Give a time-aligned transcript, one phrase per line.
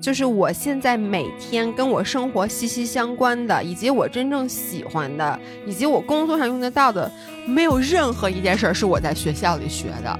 [0.00, 7.10] 就是我现在每天跟我生活息息相关的，以及我真正喜欢的，以及我工作上用得到的，
[7.46, 10.18] 没有任何一件事儿是我在学校里学的。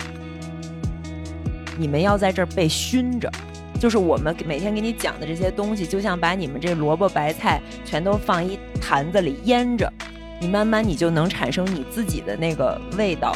[1.78, 3.32] 你们要在这儿被熏着，
[3.80, 9.90] 就是我们每天给你讲的这些东西，就像把你们这萝卜白菜全都放一坛子里腌着，
[10.38, 13.34] 你慢慢你就能产生你自己的那个味道。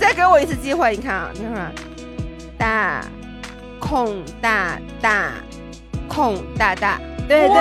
[0.00, 1.72] 再给我一次机会，你看啊，你看，
[2.58, 3.04] 大。
[3.80, 5.32] 空大大，
[6.06, 7.56] 空大大，对对对，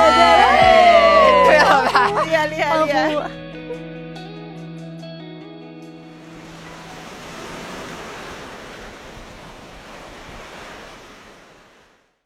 [1.47, 2.07] 对吧？
[2.23, 3.29] 厉害厉害厉害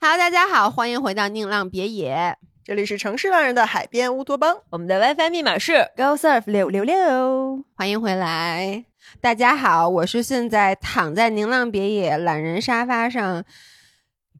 [0.02, 8.84] ！Hello，大家好，欢迎回到宁浪别野，这里是城市浪人的海边乌托邦，我们的 WiFi 密码是 Go Surf 六六六，欢迎回来，
[9.22, 13.46] 大家好，我是现在躺在宁浪别野懒人沙发上。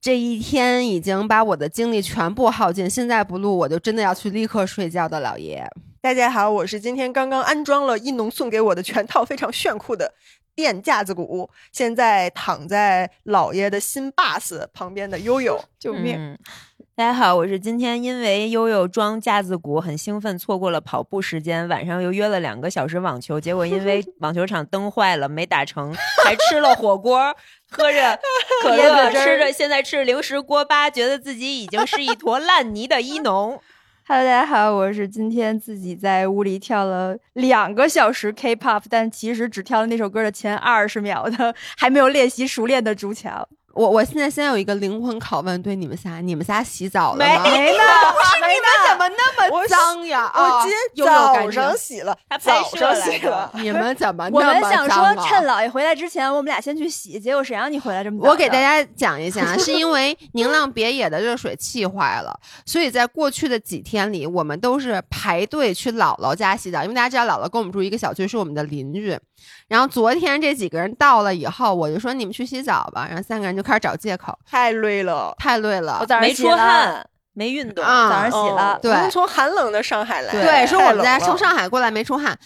[0.04, 5.66] 这一天已经把我的精力全部耗尽，现在不录我就真的要去立刻睡觉的老爷。
[6.02, 10.14] 大家好，我是今天刚刚安装了一农送给我的全套非常炫酷的
[10.54, 16.38] 电架子鼓，现在躺在老爷的新 bus 旁边的悠悠，救命！
[16.96, 25.92] 大家好，我是今天因为悠悠装架子鼓很兴奋，错过了跑步时间，晚上又约了两个小时网球，结果因为 网球场灯坏了没打成，
[26.24, 27.36] 还吃了火锅，
[27.68, 28.20] 喝着
[28.62, 33.60] 可乐，吃着现在吃零食锅巴，觉得自己已经是一坨烂泥的一农。
[34.06, 43.50] Hello，大家好，我是今天自己在屋里跳了两个小时 K-pop，但其实只跳了那首歌的前二十秒的，还没有练习熟练的朱桥。
[43.74, 47.44] 我我现在先有一个灵魂拷问，对你们仨，你们仨洗澡了吗？
[47.44, 50.32] 没呢，不是你们怎么那么脏呀？
[50.36, 53.50] 我今天早上洗了，早上洗了。
[53.56, 58.30] 你们怎么我们想说趁姥爷回来之前，我们俩先去洗，结果谁让你回来这么早？
[58.30, 69.18] 我给大家讲一下， 是因为宁浪别野的热水器坏了，所以在过去的几天里，我们都是排队去姥姥家洗澡，因为大家知道姥姥跟我们住一个小区，是我们的邻居。
[69.68, 75.98] 然后昨天这几个人到了以后，我就说你们去洗澡吧，然后三个人就开始找借口，太累了，太累了。
[76.02, 78.78] 我早上没出汗，没运动，早上洗了。
[78.82, 82.38] 对，从寒冷的上海来，对，说我们家从上海过来没出汗，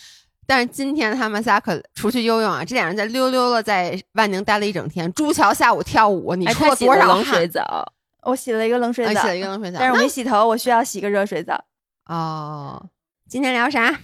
[0.45, 5.11] 但是今天他们仨可出去游泳啊，这俩人在溜溜了，在万宁待了一整天。
[5.13, 7.93] 朱桥下午跳舞，你出了多少冷水澡？
[8.23, 11.61] 我洗了一个冷水澡，洗了一个冷水澡，但是我没洗头，我需要洗个热水澡。
[12.05, 12.89] 哦，
[13.29, 13.99] 今天聊啥？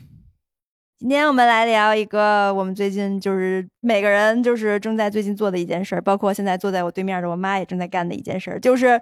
[1.04, 9.02] 今天我们来聊一个我们最近就是每个人就是正在最近做的一件事儿，包括现在坐在我对面的我妈也正在干的一件事儿，就是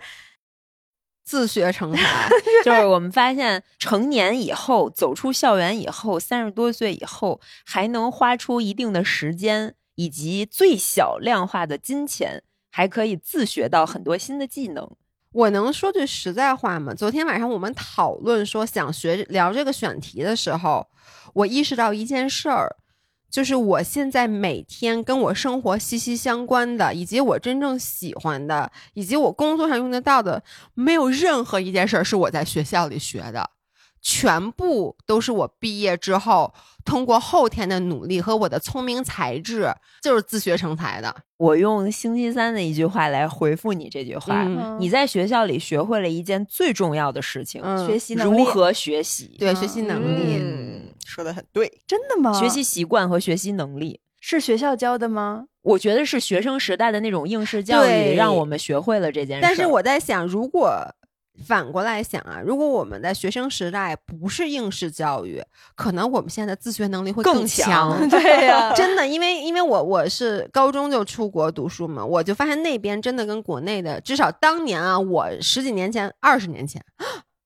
[1.24, 2.28] 自学成才。
[2.66, 12.42] 就是我们发现成年以后，走出校园以后，三十多岁以后，还能花出一定的时间以及最小量化的金钱，
[12.72, 14.92] 还可以自学到很多新的技能。
[15.34, 16.94] 我能说句实在话吗？
[16.94, 20.88] 昨天晚上我们讨论说想学聊这个选题的时候，
[21.34, 22.76] 我意识到一件事儿，
[23.30, 30.44] 就是我现在每天跟我生活息息相关的，以及我真正喜欢的，以及我工作上用得到的，
[30.74, 33.50] 没有任何一件事儿是我在学校里学的。
[34.02, 36.52] 全部都是我毕业之后
[36.84, 41.16] 通过后天的努力和我的聪明才智，就是自学成才的。
[41.38, 44.44] 我用星期三的一句话来回复你这句话：
[44.80, 48.38] 你在学校里学会了一件最重要的事情——学习能力。
[48.38, 49.36] 如何学习？
[49.38, 50.40] 对，学习能力。
[50.42, 51.82] 嗯，说的很对。
[51.86, 52.34] 真的吗？
[52.34, 55.46] 学习习惯和学习能力是学校教的吗？
[55.62, 59.42] 我觉得是学生时代的那种应试教育让我们学会了这件事。
[59.44, 60.96] 但是我在想，如果。
[61.42, 65.44] 反过来想啊，如果我们在学生时代不是应试教育，
[65.76, 67.98] 可能我们现在的自学能力会更强。
[68.10, 76.84] 对呀， 真的，因为因为我我是高中就出国读书嘛，我就发现那边真的跟国内的，至少当年啊，我十几年前、二十年前、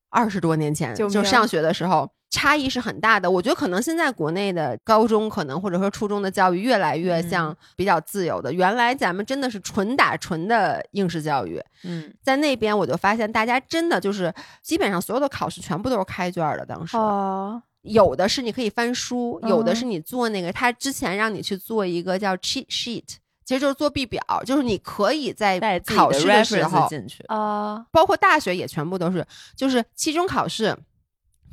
[0.10, 2.10] 二十多年前就上学的时候。
[2.36, 11.64] 差异是很大的，我觉得可能现在国内的高中可能或者说初中的教育越来越像比较自由的，原来咱们真的是纯打纯的应试教育。
[11.86, 17.64] 嗯，在那边我就发现大家真的就是基本上所有的考试全部都是开卷的，当时哦。
[17.84, 23.04] 有的是你可以翻书，有的是你做那个他之前让你去做一个叫 cheat sheet，
[23.46, 27.24] 其实就是作弊表，就是你可以在考试的时候进去。
[27.28, 30.76] 啊，包括大学也全部都是，就是期中考试。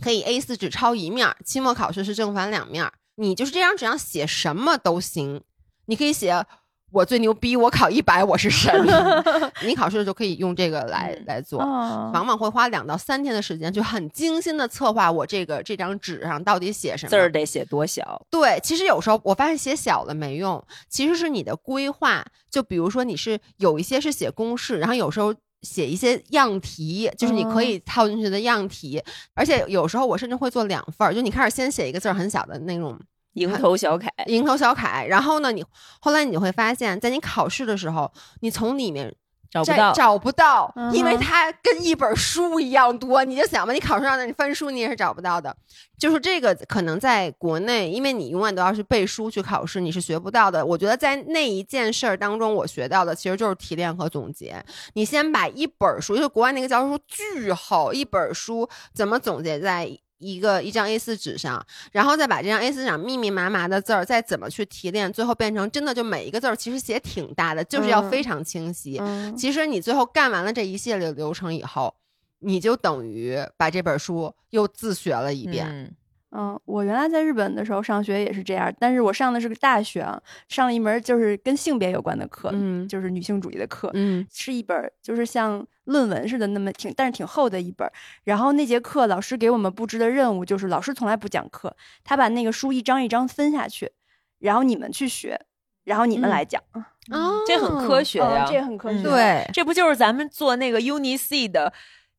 [0.03, 2.91] 可以 A 四纸抄一面，期末考试是正反两面。
[3.15, 5.43] 你就是这张纸上写什么都行，
[5.87, 6.45] 你可以写
[6.91, 8.75] 我最牛逼，我考一百，我是神。
[9.65, 18.21] 你考试就可以用这个来来做，往往会花两到三天的时间，就很精心的策划我这个这张纸上到底写什么，字儿得写多小。
[18.31, 22.25] 对，其实有时候我发现写小了没用，其实是你的规划。
[22.51, 25.35] 就比如说你是有一些是写公式，然后有时候。
[25.62, 29.03] 写一些样题，就是你可以套进去的样题，
[29.35, 32.99] 而且有时候我甚至会做两份儿，就你开始先写一个字儿很小的那种
[33.35, 35.64] 蝇头小楷，蝇头小楷，然后呢，你
[36.00, 39.22] 后来你就会发现，在你考试的时候，你从里面再
[39.53, 39.93] 找不到。
[39.93, 43.23] 找不到，嗯因为它跟一本书一样多。
[43.23, 45.55] 你就想吧，你考试上的你翻书你也是找不到的。
[45.99, 50.65] 就是这个可能在国内，因为你永远都要去背书去考试，你是学不到的。
[50.65, 54.65] 我觉得在那一件事儿当中，我学到的其实就是提炼和总结。
[54.95, 59.89] 你先把一本书，就国外那个教科书巨厚，一本书怎么总结在
[60.23, 68.99] 一个一张 A 4纸上，然后再把这张 A 4纸上密密麻麻的字儿再怎么去提炼，最后变成真的就每一个字儿其实写挺大的，就是要嗯非常清晰。
[69.01, 71.95] 嗯，其实你最后干完了这一系列流程以后，
[72.39, 75.67] 你就等于把这本书又自学了一遍。
[75.69, 75.95] 嗯
[76.34, 87.87] 嗯，我原来在日本的时候上学也是这样，但是我上的是个大学啊，上了一门就是跟性别有关的课，嗯就是女性主义的课，嗯是一本就是像论文似的那么挺，但是挺厚的一本。
[88.25, 93.93] 然后那节课老师给我们布置的任务就是，老师从来不讲课，他把那个书一张一张分下去，
[94.38, 95.38] 然后你们去学，
[95.84, 96.62] 然后你们嗯来讲。
[97.11, 99.00] 哦这很科学呀嗯，这很科学。
[99.00, 101.73] 嗯对，这不就是咱们做那个 UniC 的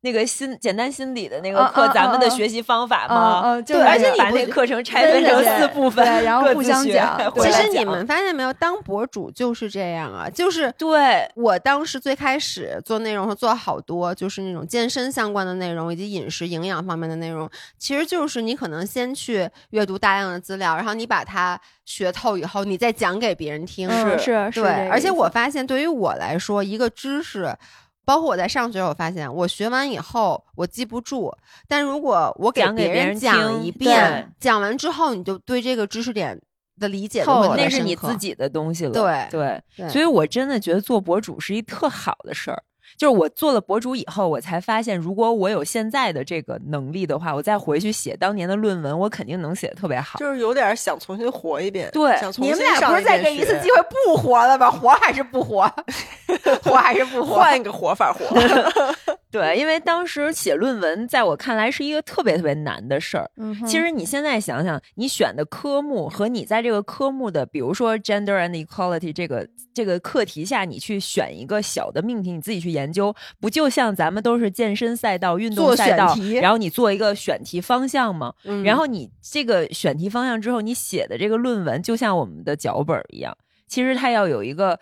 [0.04, 3.42] 那个心简单心理的那个课，咱们的嗯学习方法嗯吗？
[3.42, 17.48] 嗯，就对而且你把那课程拆分成四部分，对然后互相讲其实你们发现没有，当博主就是这样啊，就是对我当时最开始做内容，做好多就是那种健身相关的内容，以及饮食营养方面的内容。
[17.78, 23.88] 其实就是你可能先去阅读大量的资料，然后你把它学透以后，你再讲给别人听。
[23.88, 27.56] 嗯是是是而且我发现，对于我来说，一个知识，
[28.04, 31.32] 包括我在上学，我发现我学完以后我记不住，
[31.66, 36.40] 但如果我给给别人讲一遍，讲完之后，你就对这个知识点
[36.78, 38.92] 的理解透了那是你自己的东西了。
[38.92, 42.62] 对对，对所以我真的觉得做博主是一特好的事儿。
[42.96, 50.18] 就是我做了博主以后，我才发现，如果我有现在的这个能力的话，我再回去写当年的论文，我肯定能写的特别好。
[50.18, 53.76] 就是有点想重新活一遍，对想重你们俩不是再给一次机会
[54.06, 54.70] 不活了吗？
[54.70, 55.70] 活还是不活？
[56.62, 57.34] 活还是不活？
[57.36, 58.24] 换一个活法活。
[59.34, 63.28] 对，因为当时写论文，在我看来是一个特别特别难的事儿。
[63.36, 69.44] 嗯其实你现在想想，你选的科目和你在这个科目的，比如说 gender and equality 这个
[69.74, 78.32] 这个课题下，你去选一个小的命题，你自己去研究，不就像咱们都是健身赛道、运动赛道，然后你做一个选题方向吗？
[78.44, 83.36] 嗯然后你这个选题方向之后，你写的这个论文就像我们的脚本一样，
[83.66, 84.78] 其实它要有一个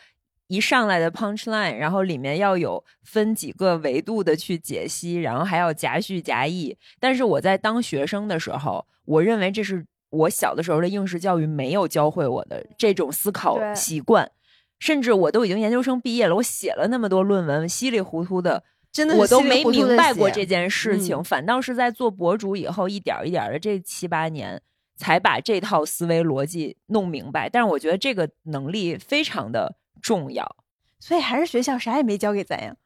[0.53, 6.77] 一上来的 punch line，然后里面要有分几个维度的去解析，然后还要夹叙夹议。
[7.01, 14.31] 但是我在当学生的时候，我认为这是我小的时候的应试教育没有教会我的这种思考习惯。
[14.79, 18.63] 甚至我都已经研究生毕业了，我写了那么多论文，稀里糊涂的，
[18.93, 24.61] 真的是我都没明白过这件事情，嗯反倒是在做博主以后，一点一点的这七八年，
[24.97, 27.49] 才把这套思维逻辑弄明白。
[27.49, 30.57] 但是我觉得这个能力非常的重要，
[30.99, 32.77] 所以还是学校啥也没教给咱呀。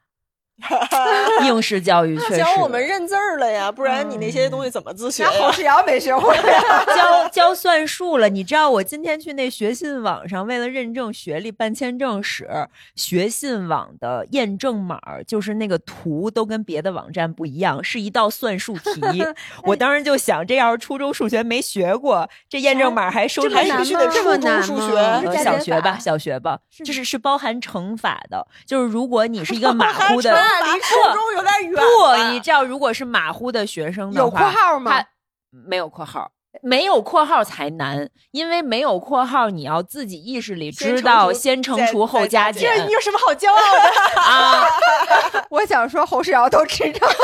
[1.45, 5.31] 应试教育确实教我们认字儿了呀，不然你那些东西怎么自学呀？
[5.39, 6.35] 侯世尧没学会。
[6.97, 8.29] 教教算术了。
[8.29, 12.49] 你知道我今天去那学信网上，为了认证学历办签证时，
[12.95, 19.25] 学信网的验证码就是那个图都跟别的网站不一样，是一道算术题。
[19.65, 35.07] 我当时就想，这要是初中数学没学过，这验证码还收还必须得吗这么初中数学小学吧，小学吧，是这是是包含乘法的，就是如果你是一个马虎的，离初中有点远不，你知道，如果是马虎的学生的有话，括号吗他？
[35.51, 36.31] 没有括号。
[36.63, 43.61] 没有括号才难，因为没有括号，你要自己意识里知道先乘除后加减这你有什么好骄傲
[44.15, 44.21] 的？
[44.23, 44.67] 啊。
[45.51, 47.07] 我想说侯世尧都知道。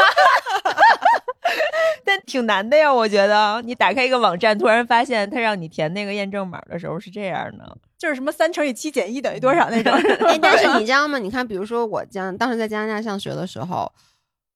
[2.04, 3.62] 但挺难的呀，我觉得。
[3.64, 7.74] 你打开一个网站，突然发现他让你填那个验证码的时候是这样的。
[8.02, 9.92] 就是什么三乘以七减一等于多少那种。
[10.26, 11.20] 哎，但是你知道吗？
[11.20, 13.92] 你看，比如说我将当时在加拿大上学的时候，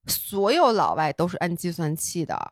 [0.08, 2.50] 所有老外都是按计算器的，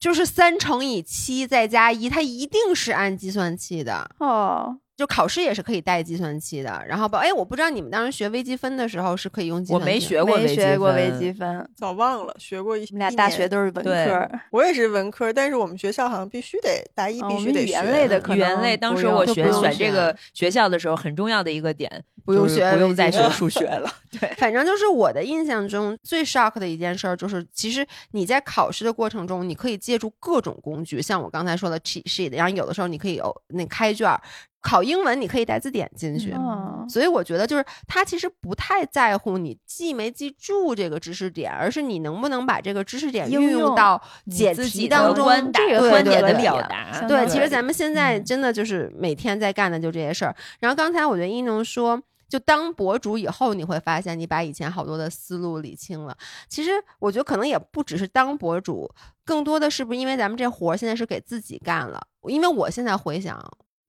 [0.00, 4.10] 就是三乘以七再加一，它一定是按计算器的。
[4.18, 6.82] 哦，就考试也是可以带计算器的。
[6.86, 9.84] 然后吧，哎，我不知道你们当时学微积分的时候是可以用计算器我。
[9.84, 12.82] 没学过微积没学过分微积分，早忘了，学过一。
[12.82, 14.28] 我们俩大学都是文科。
[14.50, 21.90] 我也是文科，但是我们学校好像必须得大一哦必须得我们语言类的可语言类，当时我学都不用学选这个学校的时候，很重要的一个点
[22.24, 23.90] 不用就是学不用再学数学了。
[24.20, 34.20] 对，反正就是我的印象中最 shock 的一件事儿，就是其实你在考试的过程中，你可以借助各种工具，像我刚才说的 cheat sheet，然后有的时候你可以有那开卷儿，
[34.62, 36.32] 考英文你可以带字典进去。
[36.32, 45.24] 嗯所以我觉得就是他其实不太在乎你记没记住这个知识点，而是你能不能把这个知识点运用到你解题当中。
[45.24, 47.06] 观这个观点的表达相。
[47.06, 50.34] 对，其实咱们现在嗯真的就是每天在干的就这些事儿。
[50.60, 56.16] 然后刚才我觉得一农说，就当博主以后，你会发现你把以前好多的思路理清了。
[56.48, 58.90] 其实我觉得可能也不只是当博主，
[59.24, 62.00] 更多的是不是因为咱们这活儿现在是给自己干了？
[62.28, 63.38] 因为我现在回想，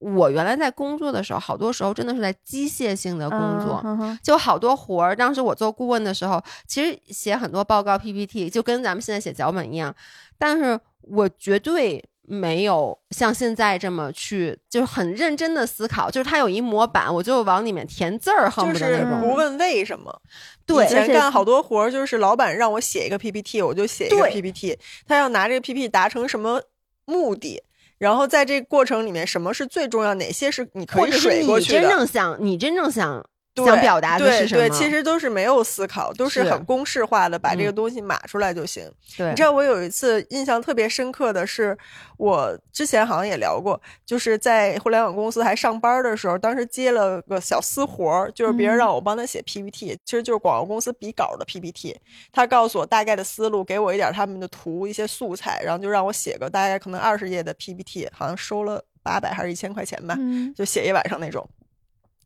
[0.03, 3.81] 我原来在工作的时候，好多时候真的是在机械性的工作。
[3.85, 9.95] 嗯就好多活儿，当时我做顾问的时候，其实写很多报告 PPT，就跟咱们现在写脚本一样，
[10.37, 19.21] 但是我绝对没有像现在这么去，就是很认真的思考，就是他有一模板，我就往里面填字儿，恨就是不得那种。
[19.21, 20.21] 不问为什么。
[20.65, 24.77] 对以前干好多活儿，就是老板让我写一个 PPT，我就写一个 PPT。
[25.05, 26.61] 他要拿这个 PPT 达成什么
[27.05, 27.61] 目的，
[28.03, 31.81] 然后在这个过程里面，什么是最重要，哪些是你可以或者是水过你真。
[31.83, 34.67] 正想，你真正想对想表达的对是什么？
[34.67, 38.89] 对，其实都是没有思考，都是是很公式化的，把这个嗯东西码出来就行。
[39.15, 41.77] 对你知道我有一次印象特别深刻的是，
[42.17, 51.95] 我之前好像也聊过，就是在互联网公司还上班的时候，当时接了个小私活儿，就是别人嗯让我帮他写 PPT，、其实就是广告公司比稿的 PPT。
[52.31, 60.15] 他告诉我大概的思路，给我一点他们的图、一些素材，然后就让我写个大概可能二十页的 PPT，好像收了八百还是一千块钱吧。
[60.17, 61.47] 嗯就写一晚上那种。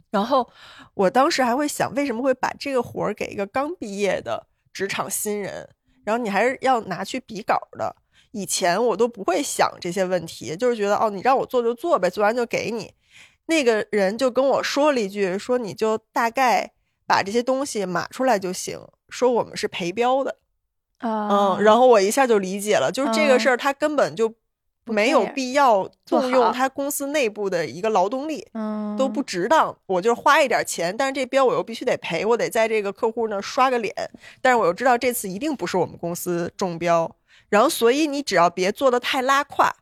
[0.10, 0.50] 然后
[0.94, 5.70] 我当时还会想，为什么会把这个活儿给一个刚毕业的职场新人？
[6.06, 7.96] 然后你还是要拿去比稿的。
[8.32, 12.94] 以前我都不会想这些问题，就是觉得哦，你让我做就做呗，做完就给你。
[13.48, 16.74] 那个人就跟我说了一句，说你就大概
[17.06, 20.38] 把这些东西码出来就行，说我们是陪标的。
[21.00, 24.36] 啊，嗯，然后我一下就理解了，就是这个嗯事儿，他根本就不
[24.94, 28.46] 没有必要做动用他公司内部的一个劳动力。
[28.54, 29.78] 嗯都不值当。
[29.86, 33.94] 我就是花一点钱，但是这标我又必须得赔，我得在这个客户那儿刷个脸。
[34.42, 37.16] 但是我又知道这次一定不是我们公司中标，
[37.50, 39.76] 然后所以你只要别做的太拉胯，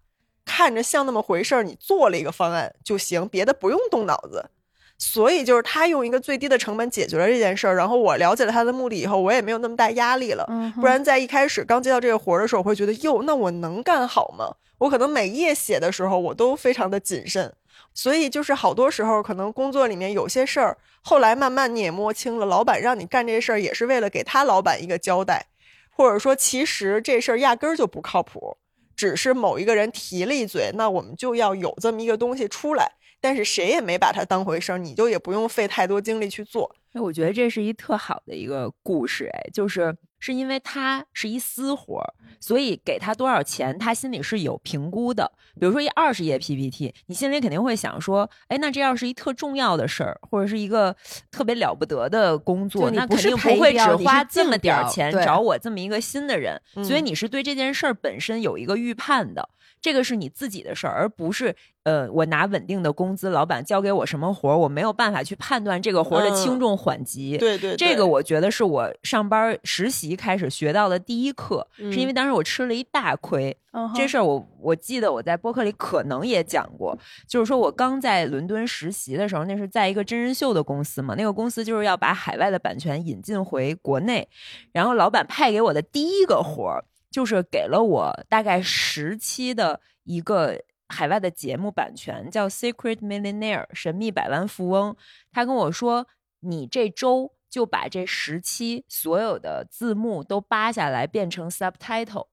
[0.43, 4.49] 看着像那么回事儿，你做了一个方案就行，别的不用动脑子。
[4.97, 10.45] 所以就是他用一个最低的成本解决了这件事儿，然后我了解了他的目的以后，我也没有那么大压力了。
[10.49, 14.55] 嗯不然在一开始刚接到这个活儿的时候，我会觉得哟，那我能干好吗？
[14.77, 17.53] 我可能每页写的时候，我都非常的谨慎。
[17.93, 25.45] 所以就是好多时候，可能工作里面有些事儿，后来慢慢你也摸清了，老板让你干这事儿也是为了给他老板一个交代，
[25.89, 28.57] 或者说其实这事儿压根儿就不靠谱，
[28.97, 32.91] 只是某一个人提了一嘴，那我们就要有这么一个东西出来，
[33.25, 36.75] 但是谁也没把它当回事儿，你就也不用费太多精力去做。
[36.93, 45.31] 哎，我觉得这是一特好的一个故事，哎，就是是因为它是一私活儿，所以给他多少钱，他心里是有评估的。
[45.59, 50.95] 比如说一二十页 PPT，你心里肯定会想说，哎，那这要是一特重要的事儿，或者是一个
[51.31, 59.49] 特别了不得的工作，那肯定不会只花这么点儿钱找我这么一个新的人，所以嗯你是对这件事儿本身有一个预判的。
[59.81, 61.55] 这个是你自己的事儿，而不是
[61.85, 67.37] 呃，我拿稳定的工资，老板交给我什么活儿，我没有办法去判断这个活儿的轻嗯重缓急。
[67.37, 73.55] 对对这个我觉得是我上班实习开始学到的第一课，是因为当时我吃了一大亏。
[73.71, 84.27] 嗯这事儿我我记得我在播客里可能也讲过，就是说我刚在伦敦实习的时候，那是在一个真人秀的公司嘛，那个公司就是要把海外的版权引进回国内，
[84.71, 90.59] 然后老板派给我的第一个活儿就是给了我大概十期的一个。
[90.95, 94.95] 海外的节目版权叫《Secret Millionaire》神秘百万富翁，
[95.29, 96.07] 他跟我说，
[96.39, 102.27] 你这周就把这十期所有的字幕都扒下来变成 subtitle。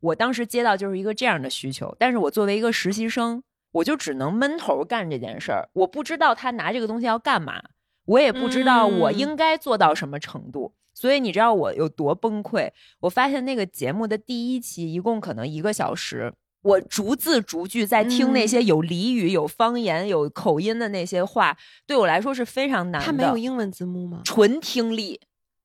[0.00, 5.68] 我当时接到就是一个这样的需求，但是我作为一个实习生，我就只能闷头干这件事儿。
[5.74, 7.62] 我不知道他拿这个东西要干嘛，
[8.06, 10.72] 我也不知道我嗯应该做到什么程度。
[10.94, 12.72] 所以你知道我有多崩溃？
[13.00, 23.06] 我发现那个节目的第一期一共可能一个小时，我逐字逐句在听那嗯些有俚语、有方言、有口音的那些话，对我来说是非常难的。
[23.06, 24.20] 他没有英文字幕吗？
[24.24, 25.20] 纯听力，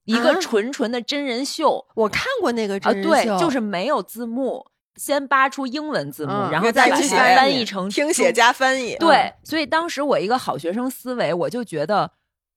[0.05, 1.85] 一个啊纯纯的真人秀。
[1.95, 8.95] 我看过那个啊，真人对，秀就是没有字幕，先扒出英文字幕，嗯然后再把它翻译成听写加翻译。
[8.99, 12.11] 对，所以当时我一个好学生思维，我就觉得。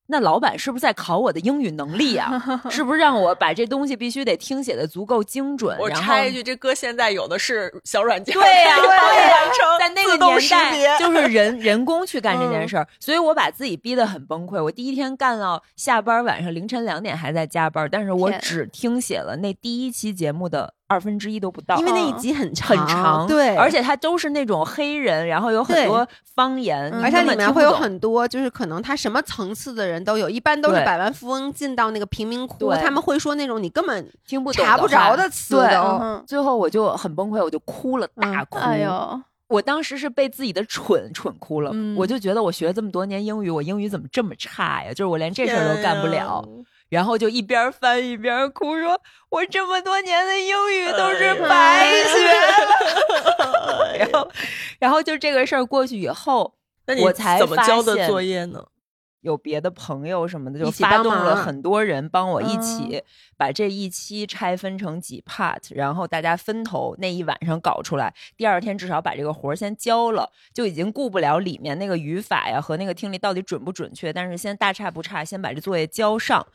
[0.08, 2.40] 那老板是不是在考我的英语能力啊？
[2.70, 5.76] 是不是让我把这东西必须得听写的足够精准？
[5.78, 14.62] 我插一句，这歌现在有的是小软件，对呀、完成在那个年代，就是人人工去干这件嗯事儿，所以我把自己逼得很崩溃。
[14.62, 38.58] 我第一天干到下班，晚上凌晨两点还在加班，但是我只听写了那第一期节目的二分之一都不到，因为那一嗯集很长，很长，对，而且它都是那种黑人，然后有很多方言，而且里面会有很多，就是可能他什么层次的人都有，一般都是百万富翁进到那个贫民窟，他们会说那种你根本听不懂查不着的词对最后我就很崩溃，我就哭了，大哭。
[38.58, 44.90] 哎呦，我当时是被自己的蠢蠢哭了，嗯我就觉得我学了这么多年英语，我英语怎么这么差呀？
[44.90, 46.46] 就是我连这事儿都干不了。
[46.88, 49.00] 然后就一边翻一边哭，说
[49.30, 53.98] ：“我这么多年的英语都是白学了。
[53.98, 54.30] 然后，
[54.78, 56.54] 然后就这个事儿过去以后，
[56.86, 58.64] 那你我才怎么交的作业呢？
[59.22, 63.02] 有别的朋友什么的，就发动了很多人帮我一嗯起
[63.36, 76.46] 把这一期拆分成几 part，然后大家分头那一晚上搞出来，第二天至少把这个活儿先交了，就已经顾不了里面那个语法呀和那个听力到底准不准确，但是先大差不差，先把这作业交上。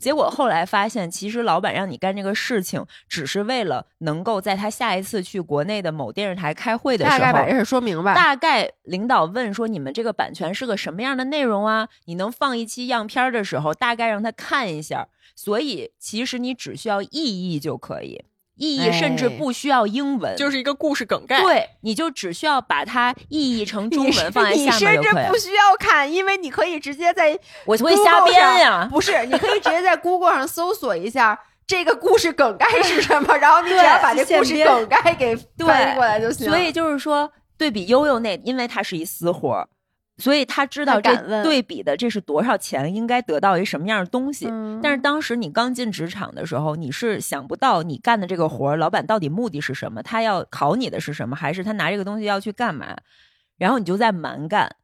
[0.00, 8.14] 结果后来发现，其实老板让你干这个事情，只是为了能够在他下一次去国内的某电视台开会的时候，大概把这事说明白。
[8.14, 11.88] 大概领导问说：“你们这个版权是个什么样的内容啊？
[12.06, 15.06] 你能放一期样片儿的时候，大概让他看一下。
[15.36, 18.24] 所以其实你只需要意义就可以，
[18.60, 21.40] 意义甚至哎不需要英文，就是一个故事梗概。
[21.42, 25.38] 对，你就只需要把它意译成中文放在你下面就可以了甚至不。
[25.40, 36.46] 需要看，因为你可以直接在我会瞎 Google 上编呀，不是，你可以直接在 Google 上搜索一下这个故事梗概是什么，然后你只要把这故事梗概给翻译过来就行。
[36.46, 39.66] 所以就是说，对比悠悠那，因为它是一私活儿，
[40.20, 44.46] 所以他知道这对比的这是多少钱，应该得到一什么样的东西。
[44.48, 50.02] 嗯但是当时你刚进职场的时候，你是想不到你干的这个活儿，老板到底目的是什么？
[50.02, 51.34] 他要考你的是什么？
[51.34, 52.96] 还是他拿这个东西要去干嘛？
[53.58, 54.76] 然后你就在蛮干，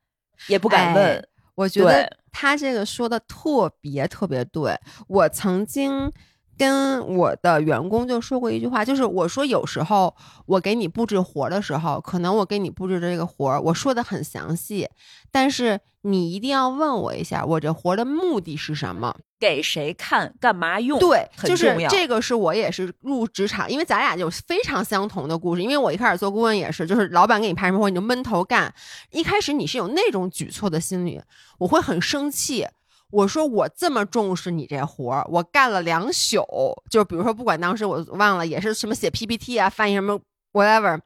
[0.48, 1.04] 也不敢问。
[1.04, 1.22] 哎
[1.56, 4.78] 我觉得他这个说的特别特别对。
[5.08, 6.12] 我曾经
[6.58, 10.14] 跟我的员工就说过一句话，就是我说有时候
[10.46, 14.88] 我给你布置活儿的时候，可能我给你布置的这个活儿，我说的很详细，
[15.30, 19.16] 但是你一定要问我一下，我这活儿的目的是什么？
[19.38, 20.34] 给谁看？
[20.40, 20.98] 干嘛用？
[20.98, 25.62] 对，很就是这个是我也是入职场，因为咱俩有非常相同的故事。
[25.62, 28.72] 因为我一开始做顾问也是，就是老板给你派什么活，你就闷头干。
[29.10, 31.20] 一开始你是有那种举措的心理，
[31.58, 32.66] 我会很生气。
[33.10, 36.42] 我说我这么重视你这活儿，我干了两宿，
[36.90, 40.20] 就比如说不管当时我忘了，也是什么写 PPT 啊，翻译什么
[40.52, 41.00] whatever。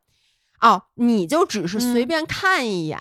[0.61, 2.99] 哦，你就只是随嗯便看一眼，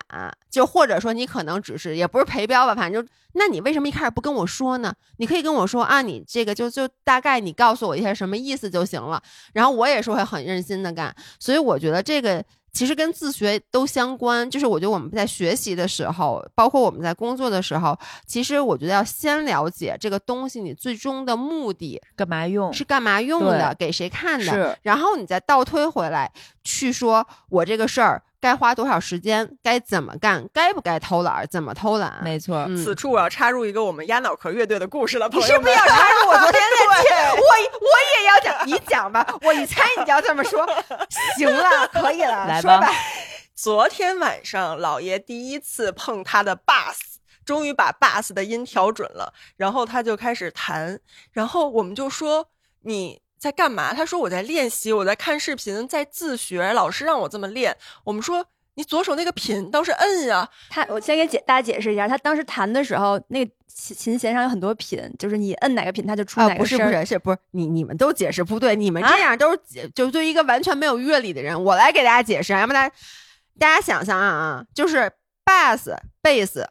[0.49, 4.93] 就或者说你可能只是也不是陪标吧，反正就那你为什么一开始不跟我说呢？
[5.17, 22.71] 你可以跟我说啊，你这个就就大概你告诉我一下什么意思就行了，然后我也是会很认真的干，所以我觉得这个其实跟自学都相关，就是我觉得我们在学习的时候，包括我们在工作的时候，其实我觉得要先了解这个东西你最终的目的干嘛用？
[22.71, 26.32] 是干嘛用的，给谁看的，然后你再倒推回来
[26.63, 32.19] 去说，我这个事儿该花多少时间，该怎么干，该不该偷懒儿，怎么偷懒。
[32.23, 35.54] 没错，嗯此处我要插入一个我们鸭脑壳乐队的故事了，朋你友们。
[35.54, 37.10] 是不是要插入我昨天的 剧？
[37.36, 39.25] 我我也要讲，你讲吧。
[39.41, 40.65] 我一猜你就要这么说，
[41.38, 42.93] 行了，可以了，来吧说吧。
[43.56, 46.95] 昨天晚上，老爷第一次碰他的 bass，
[47.43, 50.97] 终于把 bass 的音调准了，然后他就开始弹，
[51.34, 52.47] 然后我们就说
[52.84, 53.93] 你在干嘛？
[53.93, 57.75] 他说我在练习，我在看视频，在自学，老师让我这么练。
[58.04, 66.86] 我们说你左手那个品倒是摁呀，他，我先给解大家解释一下，他当时弹的时候，那个琴琴弦上有很多品，就是你摁哪个品，它就出啊，哪个声儿。
[66.86, 72.91] 不是不是是不是你你们都解释不对，你们啊这样都是解、就对于一个完全没有乐理的人，我来给大家解释啊，要不然
[73.58, 75.12] 大家想想啊，就是
[75.45, 76.65] bass bass，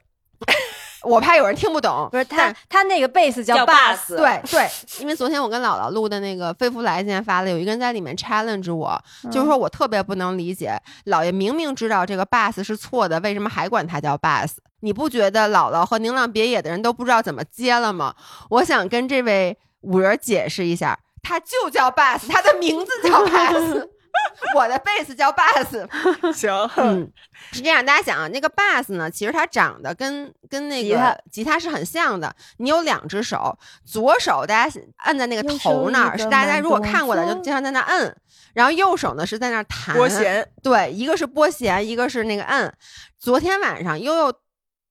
[1.02, 4.68] 我怕有人听不懂，不是他，他那个贝斯叫 bass，对对，
[5.00, 14.56] 因为昨天我跟姥姥录的那个飞福来今天发了，有一个人在里面 challenge 我，就是说我特别不能理解，姥爷明明知道这个 bass 是错的，为什么还管它叫 bass？
[14.80, 18.14] 你不觉得姥姥和宁浪别野的人都不知道怎么接了吗？
[18.50, 23.88] 我想跟这位五人解释一下，他就叫 bass，他的名字叫 bass。
[24.54, 25.86] 我的贝斯叫 bass，
[26.32, 27.10] 行，嗯，
[27.52, 32.34] 是这样，大家想啊，那个 bass 呢，其实它长得跟跟那个吉他吉他是很像的。
[32.58, 38.16] 你有两只手，左手大家按在那个头那儿，是大家如果看过的就经常在那摁，
[38.54, 40.08] 然后右手呢是在那儿弹拨。
[40.08, 42.72] 弦，对，一个是拨弦，一个是那个摁。
[43.18, 44.32] 昨天晚上悠悠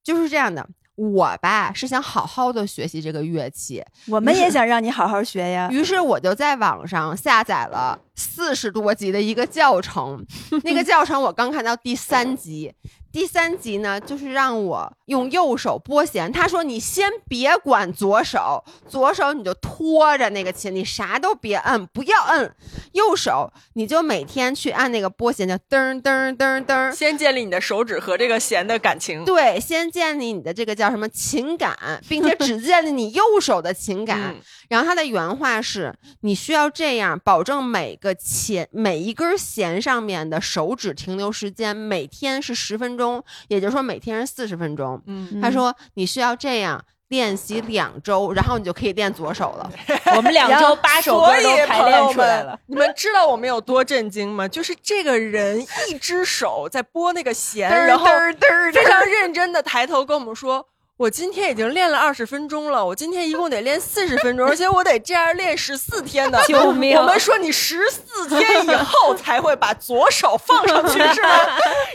[0.04, 0.68] 就是这样的。
[0.98, 5.70] 我吧是想好好的学习这个乐器，我们也想让你好好学呀。
[5.72, 10.26] 于是我就在网上下载了四十多集的一个教程，
[10.66, 12.74] 那个教程我刚看到第三集，
[13.18, 16.32] 第三集呢，就是让我用右手拨弦。
[16.32, 22.56] 他说：“你先别管左手，左手你就拖着那个琴，你啥都别摁，不要摁。
[22.92, 26.94] 右手你就每天去按那个拨弦，就噔噔噔噔。
[26.94, 29.26] 先建立你的手指和这个弦的感情。
[29.26, 31.76] 对，先建立你的这个叫什么情感，
[32.08, 34.36] 并且只建立你右手的情感。
[34.36, 34.36] 嗯
[34.70, 45.02] 然后他的原话是：你需要这样保证每个弦每一根弦上面的手指停留时间每天是十分钟，也就是说每天是四十分钟。
[45.08, 49.72] 嗯，他说你需要这样练习两周，然后你就可以练左手了。
[50.16, 54.48] 我们两周八首歌所以都排练朋友们出来了。，你们知道我们有多震惊吗？
[54.48, 60.68] 就是这个人一只手在拨那个弦，然后嘚非常认真的抬头跟我们说。
[60.98, 66.44] 我今天已经练了二十分钟了，我今天一共得练四十分钟，而且我得这样练十四天的。
[66.46, 71.30] 救命我们说你十四天以后才会把左手放上去是吗？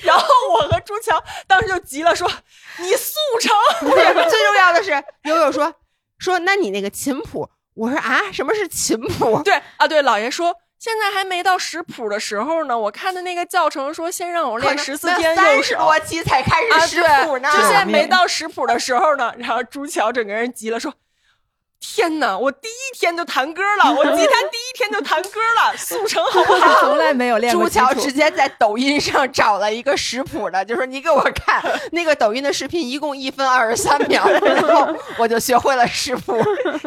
[0.02, 2.30] 然后我和朱强当时就急了，说
[2.78, 3.52] ：“你速成！”
[3.90, 4.90] 不是最重要的是，
[5.24, 5.74] 悠悠说
[6.18, 9.42] 说那你那个琴谱，我说啊，什么是琴谱？
[9.42, 12.77] 对啊，对，老爷说现在还没到食谱的时候呢。
[12.77, 15.79] 我看的那个教程说，先让我练十四天右三十手。
[15.79, 17.49] 多期才开啊，始识对，谱呢。
[17.53, 19.33] 就现在没到食谱的时候呢。
[19.38, 20.92] 然后朱乔整个人急了，说
[21.83, 36.37] ：“天哪，我第一天就弹歌了， 我吉他第一天就弹歌了， 速成好不好？”从来没有练过朱乔直接在抖音上找了一个识谱的，就说你给我看 那个抖音的视频，一共一分二十三秒，然后我就学会了识谱。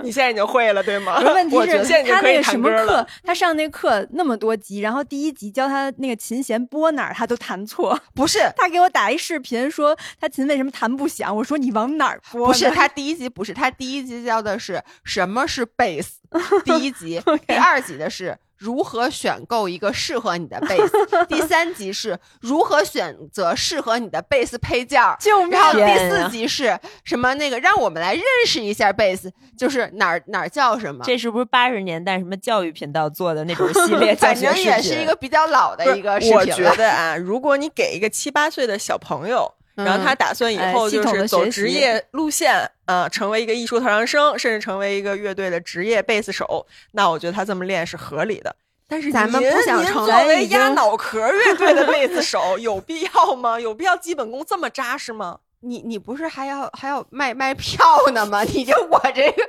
[0.02, 1.20] 你现在已经会了，对吗？
[1.20, 8.00] 问题是他那个什么课。，他上那课那么多集，然后第一集教他那个琴弦拨哪儿，他都弹错。
[8.14, 12.48] 不是他给我打一视频说他琴为什么弹不响，我说你往哪儿拨？
[12.48, 16.20] 不是，他第一集不是，他第一集教的是什么是贝斯，
[16.66, 18.38] 第一集，第二集的是。
[18.58, 20.94] 如何选购一个适合你的贝斯？
[21.28, 25.18] 第三集是如何选择适合你的贝斯配件儿？
[25.20, 27.34] 救命然后第四集是什么？
[27.36, 31.04] 那个让我们来认识一下贝斯，就是哪儿哪儿叫什么。
[31.04, 34.72] 这是不是八十年代什么教育频道做的那种系列 教反正学视频？
[34.72, 36.64] 也是一个比较老的一个视频我觉。
[36.78, 48.56] 得啊，如果你给一个七八岁的小朋友，然后嗯他打算以后就是走职业路线，呃，成为一个艺术特长生，甚至成为一个乐队的职业贝斯手，那我觉得他这么练是合理的。
[48.88, 53.60] 但是咱们不想您成为压脑壳乐队的 贝斯手，有必要吗？
[53.60, 55.40] 有必要基本功这么扎实吗？
[55.66, 57.84] 你你不是还要还要卖卖票
[58.14, 58.44] 呢吗？
[58.44, 59.44] 你就我这个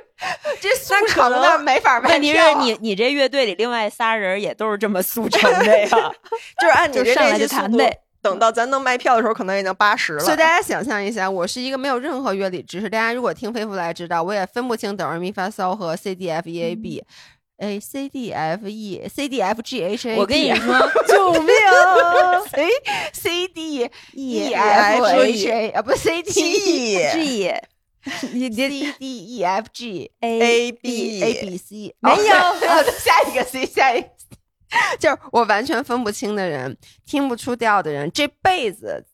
[0.59, 2.35] 这速成的没法卖问题。
[2.35, 5.87] 是你你这乐队里另外仨人也都是这么速 成的呀。
[6.59, 10.19] 就是按你这上来练习速度就弹呗，等到咱能卖票的时候，可能已经八十了。
[10.19, 17.03] 所以大家想象一下，我是一个没有任何乐理知识，大家如果听飞夫来知道，我也分不清哆来咪发嗦和 C D F E A B。
[17.57, 21.49] 哎，C D F E C D F G H A，我跟你说， 救命
[22.51, 22.69] ！，C
[23.13, 27.51] C D E F H A 啊，不 C D E G
[28.31, 34.07] 你你 C D E F G A A B A B C 没有哦下一个 C 下一个
[34.07, 34.11] C，
[34.99, 36.75] 就是我完全分不清的人，
[37.05, 39.05] 听不出调的人，这辈子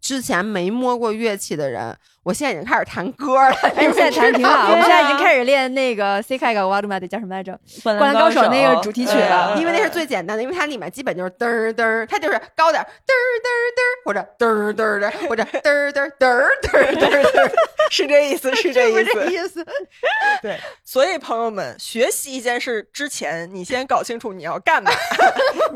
[0.00, 3.54] 之前没摸过乐器的人，我现在已经开始弹歌了。
[3.76, 4.72] 哎，现在弹的挺好。
[4.72, 7.56] 我们现在已经啊开始练那个 C 开个瓦鲁玛的叫什么来着？
[7.84, 17.52] 灌灌篮高手那个主题曲了嗯因为那是最简单的，因为它里面基本就是嘚儿嘚儿，它就是高点儿嘚儿嘚儿嘚儿，或者嘚儿嘚儿嘚儿，或者嘚儿嘚儿嘚儿嘚儿嘚儿嘚儿，
[17.92, 19.04] 是这意思，是这意思。
[19.06, 19.64] 是这意思。
[20.42, 24.90] 对，所以朋友们，学习一件事之前，你先搞清楚你要干嘛。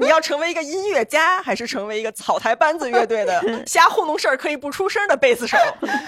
[0.00, 5.56] 你要成为一个音乐家，还是成为一个草台班子乐队的瞎糊弄事儿可以不出声的贝斯手？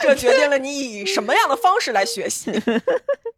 [0.02, 2.51] 这决定了你以什么样的方式来学习。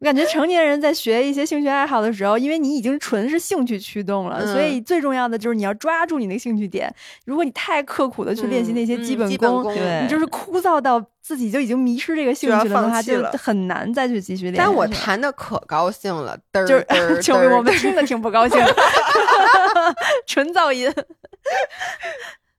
[0.00, 6.94] 我感觉成年人在学一些兴趣爱好的时候，因为你已经纯是兴趣驱动了，嗯所以最重要的就是你要抓住你那个兴趣点。
[7.24, 14.56] 如果你太刻苦的去练习那些嗯基本功，你就是枯燥到自己就已经迷失这个兴趣了的话，就很难再去继续练。
[14.56, 17.78] 但我弹的可高兴了，嘚儿就嘚儿是，就我们嘚儿。
[17.80, 18.58] 听着挺不高兴，
[20.26, 20.92] 纯噪音。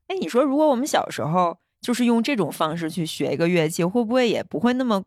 [0.08, 5.04] 哎，你说如果我们小时候就是用这种方式去学一个乐器，会不会也不会那么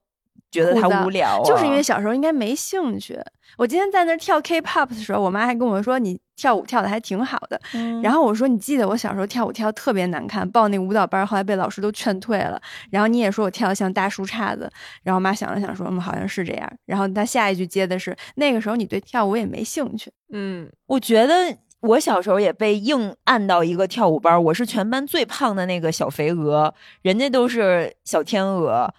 [0.52, 1.44] 觉得它无聊啊？
[1.44, 3.18] 就是因为小时候应该没兴趣。
[3.56, 7.60] 我今天在那儿跳 K-pop 的时候，我妈还跟我说你跳舞跳的还挺好的。
[7.74, 12.60] 嗯，然后我说你记得我小时候跳舞跳得特别难看，报那个舞蹈班，后来被老师都劝退了。
[12.90, 14.70] 然后你也说我跳的像大树杈子。
[15.02, 16.72] 然后我妈想了想说，嗯，好像是这样。
[16.86, 20.12] 然后她下一句接的是那个时候你对跳舞也没兴趣。
[20.30, 21.34] 嗯，我觉得
[21.80, 28.92] 我小时候也被硬按到一个跳舞班，我是全班最胖的那个小肥鹅，人家都是小天鹅。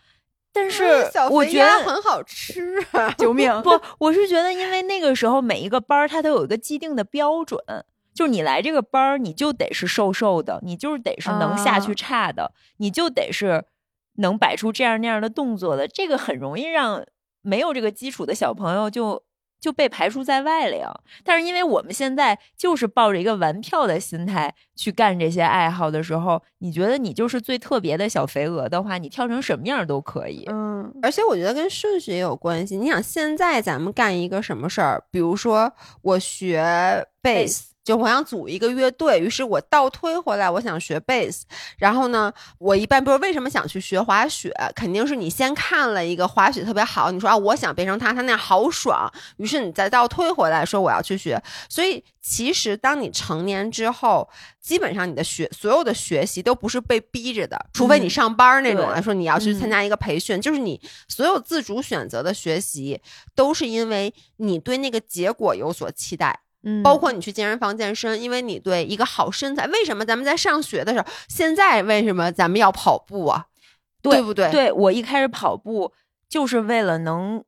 [0.51, 0.83] 但是
[1.29, 3.51] 我觉得很好吃啊， 救命！
[3.61, 7.59] 不，我是觉得因为那个时候每一个班儿它都有一个既定的标准。
[8.15, 13.63] 就是你来这个班儿，你就得是瘦瘦的，你就是得是能下去啊差的，你就得是
[14.15, 15.87] 能摆出这样那样的动作的。
[15.87, 17.05] 这个很容易让
[17.41, 19.23] 没有这个基础的小朋友就
[19.59, 20.91] 就被排除在外了呀。
[21.23, 30.45] 但是因为我们现在就是抱着一个玩票的心态去干这些爱好的时候，你觉得你就是最特别的小肥鹅的话，你跳成什么样都可以。
[30.49, 32.77] 嗯，而且我觉得跟顺序也有关系。
[32.77, 37.69] 你想，现在咱们干一个什么事儿，比如说我学贝斯。
[37.83, 41.45] 就我想组一个乐队，于是我倒推回来，我想学贝斯。
[41.77, 51.41] 然后呢，我一般不是为什么想去学滑雪，肯定是你先看了一个滑雪特别好，你说啊，我想变成他，他那样好爽，于是你再倒推回来说我要去学。
[51.67, 54.29] 所以其实当你成年之后，
[54.61, 63.01] 基本上你的学所有的学习都不是被逼着的，除非你上班儿那种对来说你要去参嗯加一个培训，就是你所有自主选择的学习
[63.33, 66.41] 都是因为你对那个结果有所期待。
[66.63, 69.65] 嗯包括你去健身房健身，因为你对一个好身材。
[69.67, 73.45] 为什么咱们在上学的时候，现在为什么咱们要跑步啊？
[74.01, 75.93] 对不对？，对我一开始跑步
[76.27, 77.43] 就是为了能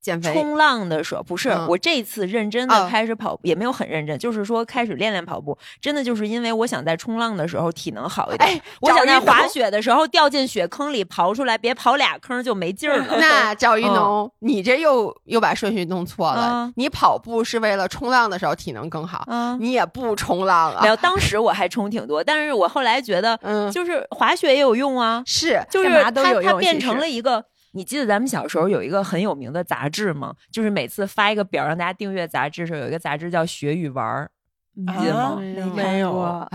[0.00, 0.32] 减肥。
[0.32, 13.16] 冲浪的时候，不是、嗯我这次认真哦的开始跑步，也没有很认真，就是说开始练练跑步，真的就是因为我想在冲浪的时候体能好一点，哎我想在滑雪的时候掉进雪坑里刨出来，别刨俩坑就没劲儿了。
[13.20, 16.40] 那赵一嗯农，你这又又把顺序弄错了。
[16.40, 20.88] 啊你跑步是为了冲浪的时候体能更好，嗯，你也不冲浪啊没。
[20.88, 27.44] 有，当时我还冲挺多，但是我后来觉得，嗯，就是滑雪也有用啊，是就是它它变成了一个。
[27.78, 30.34] 你记得咱们小时候有一个很有名的杂志吗？
[30.50, 34.28] 就是每次发一个表让大家订阅杂志的时候，有一个杂志叫《学与玩儿》，
[34.74, 35.38] 你记得吗？
[35.76, 36.48] 没有啊，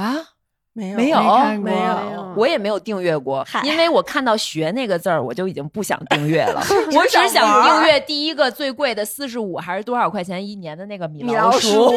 [0.73, 1.71] 没有没有没没
[2.11, 6.61] 有我也没有订阅过，因为我看到“学”那个字儿，我就已经不想订阅了。
[6.93, 11.87] 我只想想订阅第一个最贵的四十五还是多少块钱一年的那个米老鼠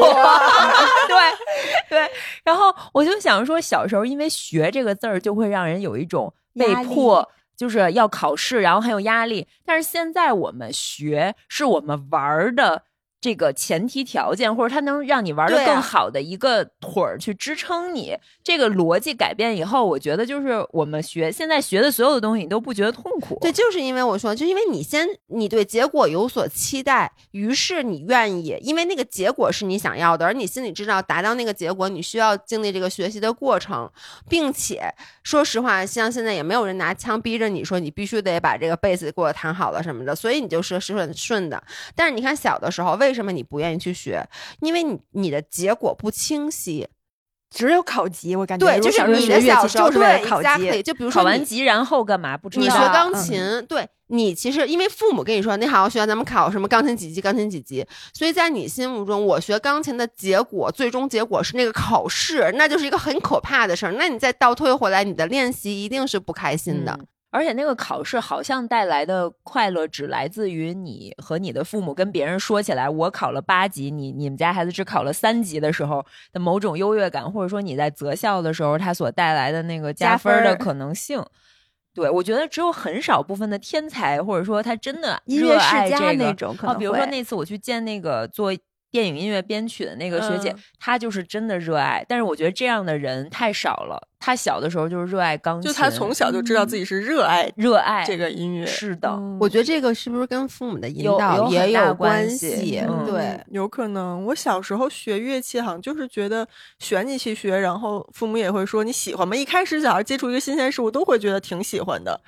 [1.09, 1.17] 对
[1.91, 2.11] 对，
[2.45, 7.29] 然后我就想说，小时候因为“学”这个字儿，就会让人有一种被迫。
[7.57, 9.47] 就是要考试，然后很有压力。
[9.65, 12.83] 但是现在我们学是我们玩儿的
[13.27, 18.17] 这个前提条件，或者它能让你玩的更好的一个腿儿去支撑你。
[18.45, 23.37] 这个逻辑改变以后，我觉得就是我们学现在学的所有的东西，你都不觉得痛苦。
[23.41, 33.91] 对，就是因为我说，就因为你先你对结果有所期待，于是你愿意，因为那个结果是你想要的，而你心里知道达到那个结果，你需要经历这个学习的过程，
[34.29, 41.61] 并且说实话，像现在也没有人拿枪逼着你说你必须得把这个贝斯给我弹好了什么的，所以你就是顺顺的。
[41.97, 44.25] 但是你看小的时候，为什么你不愿意去学？
[44.61, 46.87] 因为你你的结果不清晰。
[47.49, 50.49] 只有考级，我感觉对，就是你的小时候器就是为了对考级。
[50.49, 52.37] exactly，就比如说你考完级然后干嘛？
[52.37, 52.65] 不知道。
[52.65, 63.93] 你学道钢嗯琴，对你其实因为父母跟你说，你好好学，咱们考什么钢琴几级，钢琴几级，所以在你心目中，我学钢琴的结果，最终结果是那个考试，那就是一个很可怕的事儿。
[63.93, 66.93] 那你再倒推回来，你的练习一定是不开心的。
[66.99, 81.23] 嗯而且那个考试好像带来的快乐只来自于你和你的父母跟别人说起来，我考了八级，你你们家孩子只考了三级的时候的某种优越感，或者说你在择校的时候，他所带来的那个加加分的可能性。
[81.93, 88.53] 对，我觉得只有很少部分的天才，或者说他真的音乐热爱世家这个那种可哦，比如说那次我去见那个做
[88.91, 92.05] 电影音乐编曲的那个学姐，嗯她就是真的热爱。
[92.09, 94.01] 但是我觉得这样的人太少了。
[94.19, 102.57] 她小的时候就是热爱钢琴，就她从小就知道自己是热爱热爱这个音乐，是的，嗯我觉得这个是不是跟父母的引导也有关系？
[102.57, 104.25] 系嗯对，有可能。
[104.25, 109.37] 我小时候学乐器，好像就是觉得选你去学，然后父母也会说你喜欢吗？
[109.37, 112.21] 一开始小孩接触一个新鲜事物，都会觉得挺喜欢的，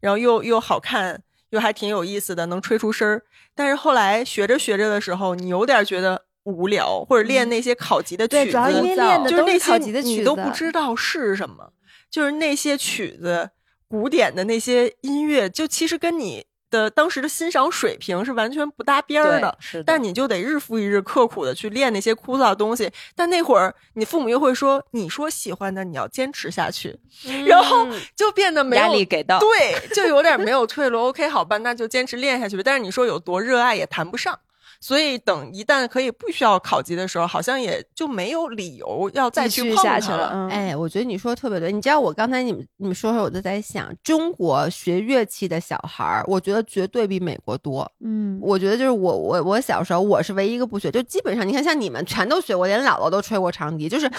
[0.00, 3.22] 然后又又好看，又还挺有意思的，能吹出声儿。
[3.54, 11.72] 但是后来学着学着的时候，你有点觉得无聊，或者练那些考级的曲子，对，主要因为练的都就是那些考级的曲子，你都不知道是什么，
[12.10, 13.50] 就是那些曲子，
[13.88, 16.46] 古典的那些音乐，就其实跟你
[16.76, 19.56] 的当时的欣赏水平是完全不搭边儿的。
[19.58, 26.98] 是的，但你就得日复一日刻苦的去练那些枯燥的东西，但那会儿你父母又会说，你说喜欢的你要坚持下去，
[27.46, 31.06] 然后嗯就变得没有压力给到，对，就有点没有退路。
[31.06, 32.62] OK，好吧，那就坚持练下去吧。
[32.64, 34.38] 但是你说有多热爱也谈不上，
[34.80, 40.30] 所以等一旦可以不需要考级的时候，好像也就没有理由要再继续去碰它下去了。
[40.32, 41.72] 嗯，哎，我觉得你说的特别对。
[41.72, 47.90] 你知道我刚才你们你们说说，我就在想，中国学乐器的小孩儿，我觉得绝对比美国多。
[48.00, 54.10] 嗯，我觉得就是我我我小时候我是唯一一个不学，就基本上你看像你们全都学过，连姥姥都吹过长笛，就是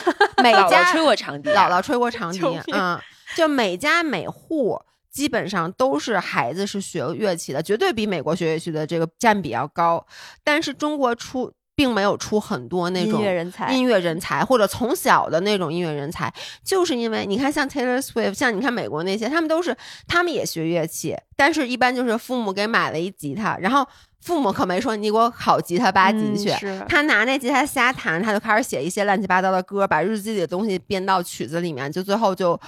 [0.41, 3.01] 每家姥吹过长笛，姥姥吹过长 笛救命啊、
[3.35, 4.79] 就每家每户
[5.17, 10.05] 基本上都是孩子是学乐器的，绝对比美国学乐器的这个占比要高。
[10.43, 16.31] 但是中国出并没有出很多那种音种乐人才，音乐人才，或者从小的那种音乐人才，
[16.63, 19.75] 就是因为你看，像 Taylor Swift，像你看美国那些，他们都是
[20.07, 23.83] 他们也学乐器，但是一般就是父母给买了一吉他，然后
[24.21, 32.59] 父母可没说你给我考吉他八级去，嗯他拿那吉他瞎弹，他就开始写一些乱七八糟的歌，把日记里的东西编到曲子里面，就最后就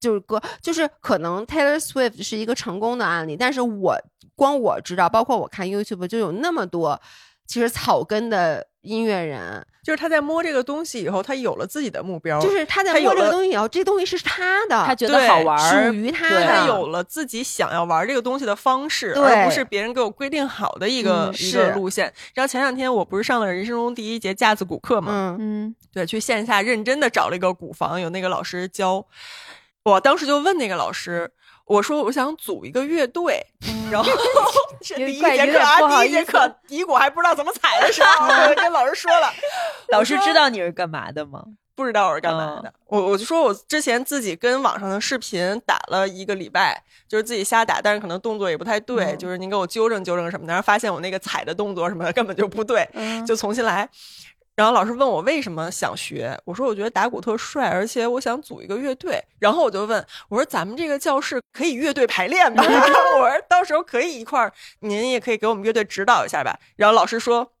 [0.00, 3.96] 就是歌，就是可能 Taylor Swift 是一个成功的案例，但是我
[4.34, 7.00] 光我知道，包括我看 YouTube 就有那么多
[7.46, 22.10] 其实草根的音乐人，就是他在摸这个东西以后，他有了自己的目标，就是他在摸这个东西以后，这东西是他的，他觉得对好玩，属于他的他有了自己想要玩这个东西的方式，对而不是别人给我规定好的一个、嗯一个路线。
[22.32, 29.04] 然后前两天我不是上了人生中第一节架子鼓课嘛，嗯嗯，对，去线下认真的找了一个鼓房，有那个老师教。
[29.84, 31.30] 我当时就问那个老师，
[31.64, 33.44] 我说我想组一个乐队，
[33.90, 34.10] 然后
[34.84, 39.32] 第一节课啊，第一节课底鼓 还不知道怎么踩的时候，我就跟老师说了，
[39.90, 41.42] 老师知道你是干嘛的吗？
[41.74, 42.70] 不知道我是干嘛的。
[42.88, 53.88] 我我就说我之前自己跟网上的视频打了一个礼拜，就是自己瞎打，但是可能动作也不太对，嗯就是您给我纠正纠正什么的，然后发现我那个踩的动作什么的根本就不对，嗯就重新来。
[54.56, 59.22] 然后老师问我为什么想学，我说我觉得打鼓特帅，而且我想组一个乐队。
[59.38, 62.62] 然后我就问我说咱们这个教室可以乐队排练吗？
[63.18, 66.58] 我说到时候可以一块儿，您也可以给我们乐队指导一下吧。
[66.76, 67.52] 然后老师说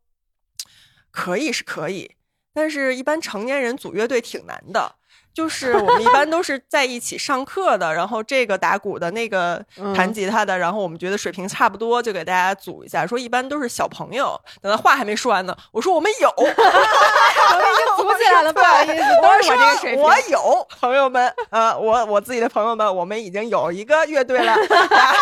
[1.10, 2.16] 可以是可以，
[2.52, 4.96] 但是一般成年人组乐队挺难的。
[5.32, 9.64] 就是我们一般都是在一起上课的，然后这个打鼓的，那个
[9.94, 13.06] 弹吉他的，然后我们觉得水平差不多，就给大家组一下。
[13.06, 14.38] 说一般都是小朋友。
[14.60, 25.12] 等他话还没说完呢，我说我们有， 我们已经组起来了 不好意思都是我这个水平我有朋友们，呃，我我自己的朋友们，我们已经有一个乐队了，大 家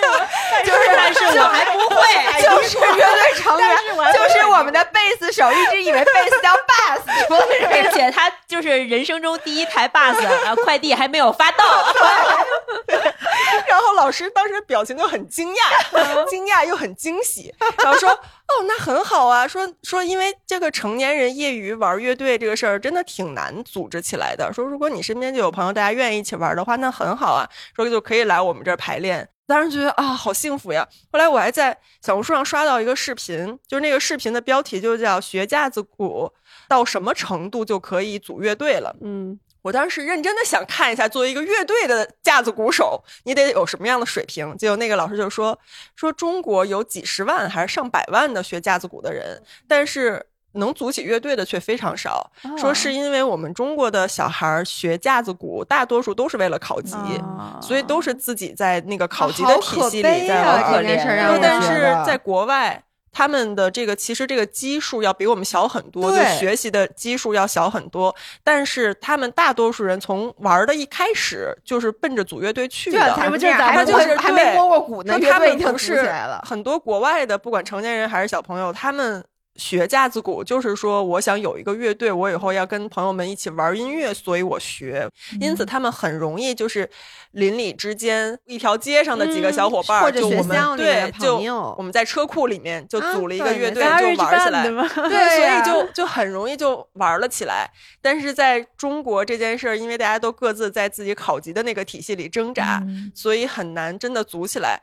[0.00, 0.08] 都
[0.58, 3.76] 是就是，但是我还不会，就是乐队成员，
[4.12, 11.64] 就是我们的贝斯手，一直以为贝斯叫 bass，除了这个并且他就是人生中第一台 bus，然后快递还没有发到。
[13.66, 18.10] 然后老师当时表情就很惊讶， 惊讶又很惊喜，然后说
[18.48, 19.46] ：“哦，那很好啊。
[19.46, 24.52] 说说因为这个成年人业余玩乐队这个事儿真的挺难组织起来的。
[24.52, 27.48] 说如果你身边就有朋友，大家愿意一起玩的话，那很好啊。
[27.76, 30.86] 说就可以来我们这儿排练。”当时觉得啊，好幸福呀！
[31.10, 36.30] 后来我还在小红书上刷到一个视频，就是那个视频的标题就叫“学架子鼓
[36.68, 38.94] 到什么程度就可以组乐队了”。
[39.00, 44.54] 嗯，我当时认真的想看一下，作为一个乐队的架子鼓手，你得有什么样的水平？
[44.58, 45.58] 结果那个老师就说
[45.96, 52.30] 说中国有几十万还是上百万的学架子鼓的人，但是能组起乐队的却非常少。
[52.56, 60.84] 说是因为我们中国的小孩儿学架子鼓，大多数都是为了考级，啊所以都是自己在那个考级的体系里在啊玩。
[60.84, 68.14] 儿但是在国外，他们的这个其实这个基数要比我们小很多，就学习的基数要小很多。
[68.44, 72.98] 但是他们大多数人从玩的一开始就是奔着组乐队去的。
[73.14, 76.42] 他就是还没对摸过鼓呢，他们不是组起来了。
[76.46, 79.24] 很多国外的，不管成年人还是小朋友，他们
[79.58, 85.06] 学架子鼓就是说，我想有一个乐队，我以后要跟朋友们一起玩音乐，所以我学。
[85.40, 86.88] 因嗯此，他们很容易就是
[87.32, 91.36] 邻里之间一条街上的几个小伙伴儿，嗯或者学就我们校里面对，就
[91.76, 94.62] 我们在车库里面就啊组了一个乐队，没就玩起来。
[95.08, 97.68] 对，所以就就很容易就玩了起来。
[98.00, 104.80] 但是在中国这件事儿，因为大家都各自在自己考级的那个体系里挣扎，嗯所以很难真的组起来。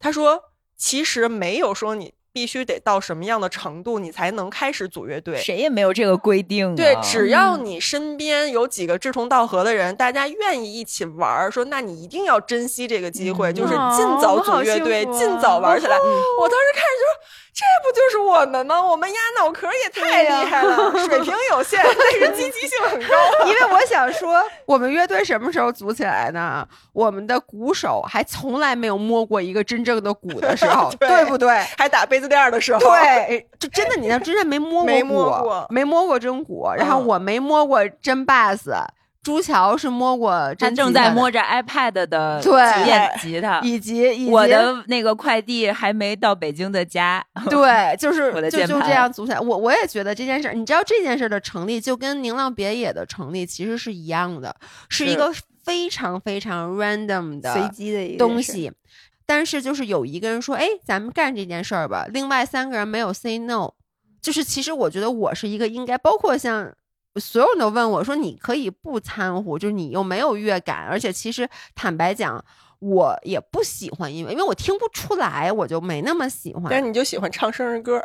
[0.00, 0.42] 他说，
[0.76, 5.36] 其实没有说你必须得到什么样的程度，你才能开始组乐队。
[5.38, 6.76] 谁也没有这个规定、啊。
[6.76, 15.96] 对，只要你身边有几个志同道合的人，大家愿意一起玩儿，说那你一定要珍惜这个机会，嗯就是哦尽早组乐队，尽早玩起来。
[15.96, 17.10] 我当时看着就说，
[17.58, 18.80] 这不就是我们吗？
[18.80, 23.16] 我们压脑壳也太厉害了，水平有限， 但是积极性很高。
[23.46, 26.64] 因为我想说，我们乐队什么时候组起来呢？
[26.92, 31.48] 我们的鼓手还从来没有摸过一个真正的鼓的时候， 对对不对？
[31.76, 38.70] 还打杯子垫儿的时候，对，就真的，你那真的没摸过没鼓，摸过没摸过真鼓，然后嗯我没摸过真 bass，
[39.28, 47.22] 朱桥是摸过他真正在摸着 iPad 的对电吉他，以及以及我的那个快递还没到北京的家。
[47.50, 49.38] 对，就是 我的就就这样组起来。
[49.38, 54.56] 我我也觉得这件事儿，你知道这件事儿的成立，就跟《宁浪别野》的成立其实是一样的，
[54.88, 55.30] 是一个
[55.62, 58.72] 非常非常 random 的随机的一个，东西。
[59.26, 62.06] 但是就是有一个人说，哎，咱们干这件事儿吧。
[62.10, 63.72] 另外三个人没有 say no，
[64.22, 66.72] 就是其实我觉得我是一个应该，包括像
[67.18, 72.44] 所有人都问我说，你可以不掺和，就是你又没有乐感，而且其实坦白讲，
[72.78, 76.64] 我也不喜欢音乐，因为我听不出来，我就没那么喜欢。
[76.70, 78.02] 但是你就喜欢唱生日歌，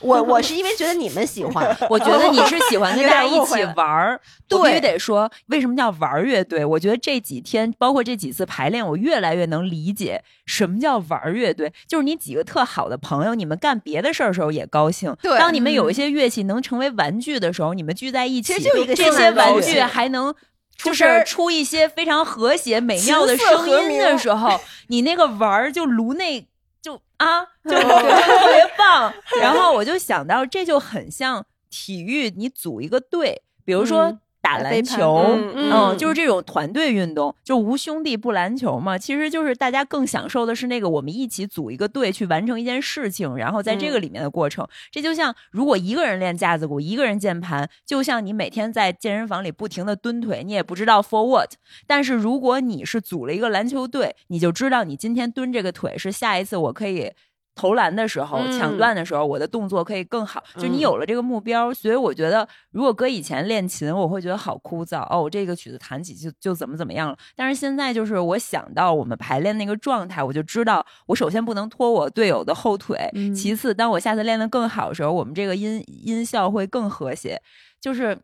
[0.00, 4.20] 我我是因为觉得你们喜欢， 我觉得你是喜欢跟大家一起玩儿。
[4.48, 6.64] 对必须得说，为什么叫玩儿乐队？
[6.64, 11.72] 我觉得这几天，包括这几次排练，我越来越能理解什么叫玩儿乐队。
[11.86, 15.14] 就是你几个特好的朋友，你们干别的事儿的时候也高兴。
[15.22, 20.34] 对当你们有一些乐器能成为玩具的时候，你们聚在一起，其实就一个这些玩具还能。
[20.82, 26.46] 就是出一些非常和谐美妙的声音的时候， 你那个玩儿就颅内
[26.82, 29.12] 就啊，就 就特别棒。
[29.40, 38.96] 然后我就想到，这就很像体育，你组一个队，比如说嗯打篮球，嗯嗯，嗯就是这种团队运动，就无兄弟不篮球嘛。
[38.96, 44.66] 其实就是大家更享受的是那个我们一起组一个队去完成一件事情，然后在这个里面的过程。
[44.90, 51.52] 这就像如果一个人练架子鼓，一个人键盘，就像你每天在健身房里不停的蹲腿，你也不知道 for what。
[51.86, 57.12] 但是如果你是组了一个篮球队，你就知道你今天蹲这个腿是下一次我可以。
[57.54, 58.58] 投篮的时候，嗯。
[58.58, 60.42] 抢断的时候，我的动作可以更好。
[60.56, 60.80] 就你嗯。
[60.80, 65.06] 有了这个目标，所以我觉得，如果搁以前练琴，我会觉得好枯燥。
[65.10, 67.16] 哦，我这个曲子弹起就就怎么怎么样了。
[67.36, 73.34] 但是现在就是我想到我们排练那个状态，我就知道，我首先不能拖我队友的后腿，嗯。
[73.34, 77.40] 其次，当我下次练得更好的时候，我们这个音音效会更和谐，
[77.80, 78.16] 就是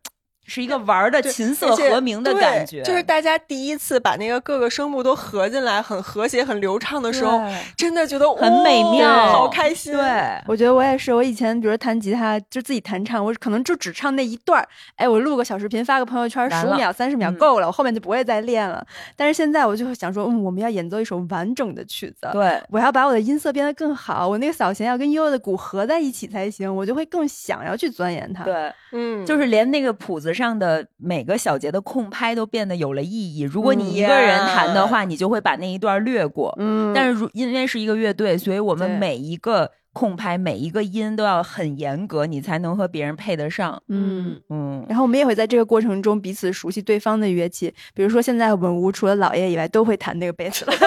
[0.46, 7.40] 是一个玩的琴瑟和鸣的感觉，就是大家第一次把那个各个声部都合进来，很和谐、很流畅的时候，
[7.76, 9.92] 真的觉得很美哇妙，好开心。
[9.92, 10.02] 对。
[10.46, 18.86] 我觉得我也是，我以前比如弹吉他就自己弹唱，我可能就只唱那一段儿，哎，我录个小视频发个朋友圈，十五秒、三十秒嗯够了，我后面就不会再练了。
[19.16, 33.40] 但是现在我就会想说，嗯，我们要演奏一首完整的曲子，对，我要把我的音色变得更好，我那个扫弦要跟悠悠的鼓合在一起才行，我就会更想要去钻研它。，对，嗯，就是连那个谱子上的每个小节的空拍都变得有了意义。
[33.40, 36.54] 如果你嗯一个人弹的话，你就会把那一段略过。
[36.58, 43.82] 嗯，但是如因为是一个乐队，所以我们每一个空拍、每一个音都要很严格，你才能和别人配得上。
[43.88, 44.38] 嗯。
[44.50, 50.72] 嗯，然后我们也会在这个过程中彼此熟悉对方的乐器，比如说现在我们屋除了姥爷以外都会弹那个贝斯了。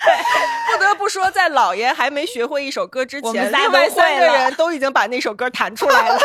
[0.00, 6.18] 不得不说，在姥爷还没学会一首歌之前，另外三个人都已经把那首歌弹出来了。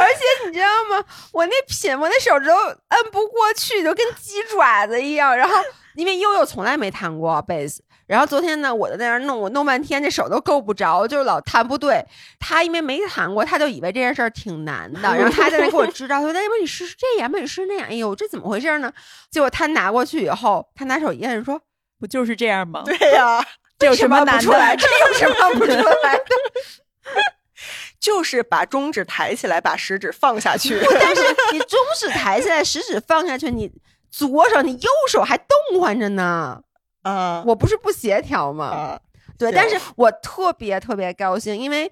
[0.00, 1.04] 而且你知道吗？
[1.32, 5.36] 我那品，我那手指头摁不过去，就跟鸡爪子一样。
[5.36, 5.54] 然后
[5.94, 12.04] 因为悠悠从来没弹过贝斯，然后昨天呢，我就在那儿弄，我弄半天，这手都够不着，就是老弹不对。
[12.38, 18.92] 他因为没弹过，他就以为这件事儿挺难的， 然后他在那给我支招，说：“那要不你试试这样，要不你试试那样。”哎呦，这怎么回事呢？
[19.30, 21.60] 结果他拿过去以后，他拿手一摁，说
[22.00, 22.82] 不就是这样吗？
[22.84, 23.44] 对呀、
[23.78, 24.74] 这有什么不难出来？
[24.74, 24.82] 的？
[24.82, 26.24] 这有什么不出来的？
[28.00, 30.80] 就是把中指抬起来，把食指放下去。
[30.98, 31.22] 但是
[31.52, 33.70] 你中指抬起来，食指放下去，你
[34.10, 36.62] 左手你右手还动换着呢。
[37.02, 38.64] 啊我不是不协调吗？
[38.66, 39.00] 啊，
[39.38, 41.90] 对，但是我特别特别高兴，因为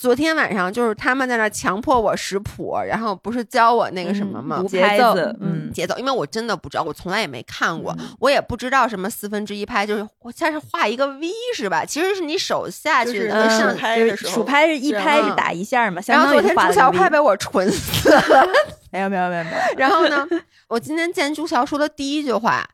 [0.00, 4.56] 昨天晚上就是他们在那强迫我识谱，然后不是教我那个什么吗？
[4.58, 11.84] 读节奏，嗯嗯，节奏，因为我真的不知道，我从来也没看过，嗯我也不知道什么四分之一拍，就是我像是画一个 V 是吧？
[11.84, 18.46] 其实是你手下去就是的嗯上数拍就是的时候数拍是一拍是嗯打一下嘛，然后昨天朱桥快被我蠢死了。
[18.90, 20.26] 没有没有没有没有，然后呢，
[20.68, 22.66] 我今天见朱桥说的第一句话，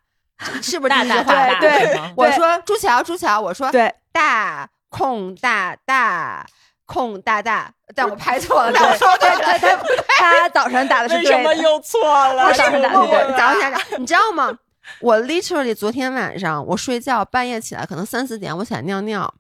[0.62, 1.58] 是不是第大句话？
[1.58, 6.46] 对我说朱桥，朱桥，我说对，大空大大
[6.86, 12.00] 空大大，但我拍错了，但我说对对对， 他早上打的是为对的，什么又错
[12.32, 12.46] 了？
[12.48, 13.60] 不是是我我早上起
[13.92, 14.56] 来，你知道吗？
[15.00, 19.34] 我 literally 昨天晚上我睡觉，半夜起来可能三四点，我起来尿尿，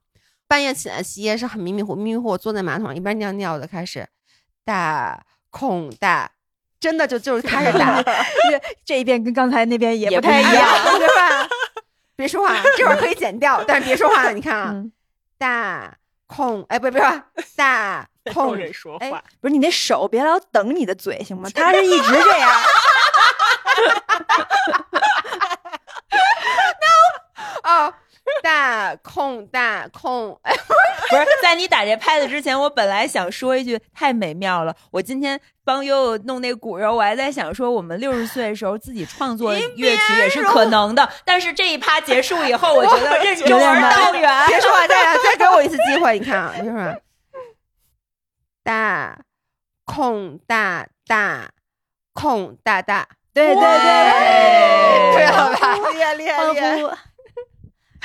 [0.48, 4.06] 半夜起来洗也是很迷迷糊迷迷糊，我坐在马桶上一边尿尿，我就开始
[4.64, 6.28] 大空大，
[6.80, 10.66] 真的就就是开始打， 这这一遍跟刚才那边也也不太一样。
[10.98, 11.48] 对吧？
[12.16, 14.90] 别说话，这会儿可以剪掉，但是别说话，你看啊，嗯，
[15.38, 17.04] 大空，哎，不不不，
[17.56, 21.48] 大 空后人说哎话，不是你那手别老等你的嘴行吗？
[21.54, 22.50] 他是一直这样。
[27.64, 27.92] 哦，
[28.42, 30.52] 大空大空，哎，
[31.10, 34.74] 不是在你打这拍子之前，我本来想说一句太美妙了。
[34.90, 41.08] 我今天帮悠悠弄那鼓，然后我还在想说，我们六十岁的时候自己创作乐曲也是可能的。
[41.24, 44.46] 但是这一趴结束以后，我觉得任重而道远。
[44.48, 46.96] 别说话，再来再给我一次机会，你看啊，你说
[48.64, 49.18] 大
[49.84, 51.50] 空大大
[52.12, 53.62] 空大大，对对对
[55.14, 55.74] 对，了吧？
[55.92, 56.98] 厉害厉害欢厉害！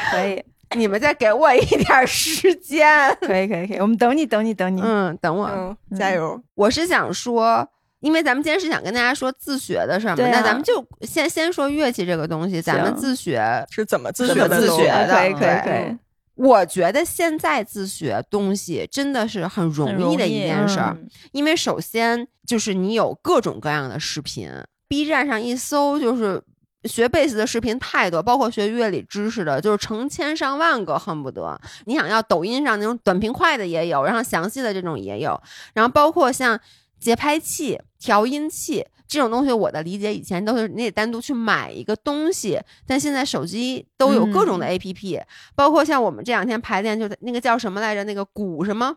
[0.10, 0.44] 呼，可以
[0.78, 2.88] 你们再给我一点时间，
[3.22, 4.82] 可以可以可以，我们等你等你等你。
[4.82, 5.48] 嗯，等我，
[5.92, 6.42] 嗯，加油！
[6.56, 7.68] 我是想说。
[8.02, 14.60] 因为咱们今天是想跟大家说自学的事儿嘛，啊那咱们就先先说乐器这个东西，咱们自学是怎么自学的？
[14.60, 15.98] 自学的可以可以对可以。
[16.34, 24.50] 我觉得现在自学东西真的是很容易的一件事儿，嗯因为首先就是你有各种各样的视频
[24.88, 26.42] ，B 站上一搜就是
[26.86, 35.42] 学贝斯的视频太多，包括学乐理知识的，就是成千上万个，恨不得你想要抖音上那种短平快的也有，然后详细的这种也有，
[35.74, 36.60] 然后包括像
[37.00, 38.86] 节拍器、调音器。
[39.08, 42.58] 这种东西，我的理解以前都是你得单独去买一个东西，
[42.88, 45.22] 但现在手机都有各种的 APP，、
[45.54, 48.06] 包括像我们这两天排练，就那个叫什么来着？
[48.06, 48.96] 那个鼓什么？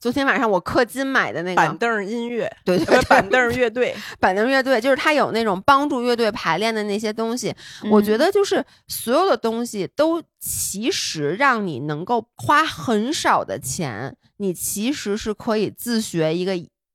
[0.00, 7.54] 昨天晚上我氪金买的那个板凳音乐，对对板凳乐队， 板凳乐队，就是它有那种帮助乐队排练的那些东西。
[7.82, 16.52] 嗯我觉得就是所有的东西都其实让你能够花很少的钱，你其实是可以自学一个。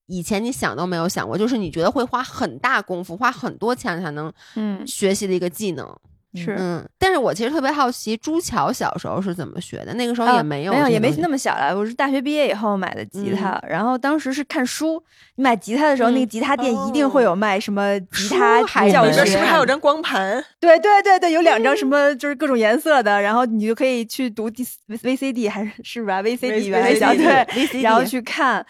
[0.08, 5.98] 以前你想都没有想过，就是你觉得会花很大功夫、花很多钱才能嗯，学习的一个技能。
[6.36, 6.56] 是。
[6.58, 9.94] 嗯，但是我其实特别好奇，朱乔小时候是怎么学的？
[9.94, 11.76] 那个时候啊也没有、没有，也没那么么小了。
[11.76, 15.04] 我是大学毕业以后买的吉他，嗯然后当时是看书。
[15.36, 18.62] 你买吉他的时候，嗯那个吉他店一定会有卖什么吉他
[18.92, 20.44] 教里边是不是还有张光盘？
[20.60, 28.64] 对对对对，有两张什么就是各种颜色的，然后你就可以去读 D VCD 还是是吧 VCD 原来对，VCD 然后去看。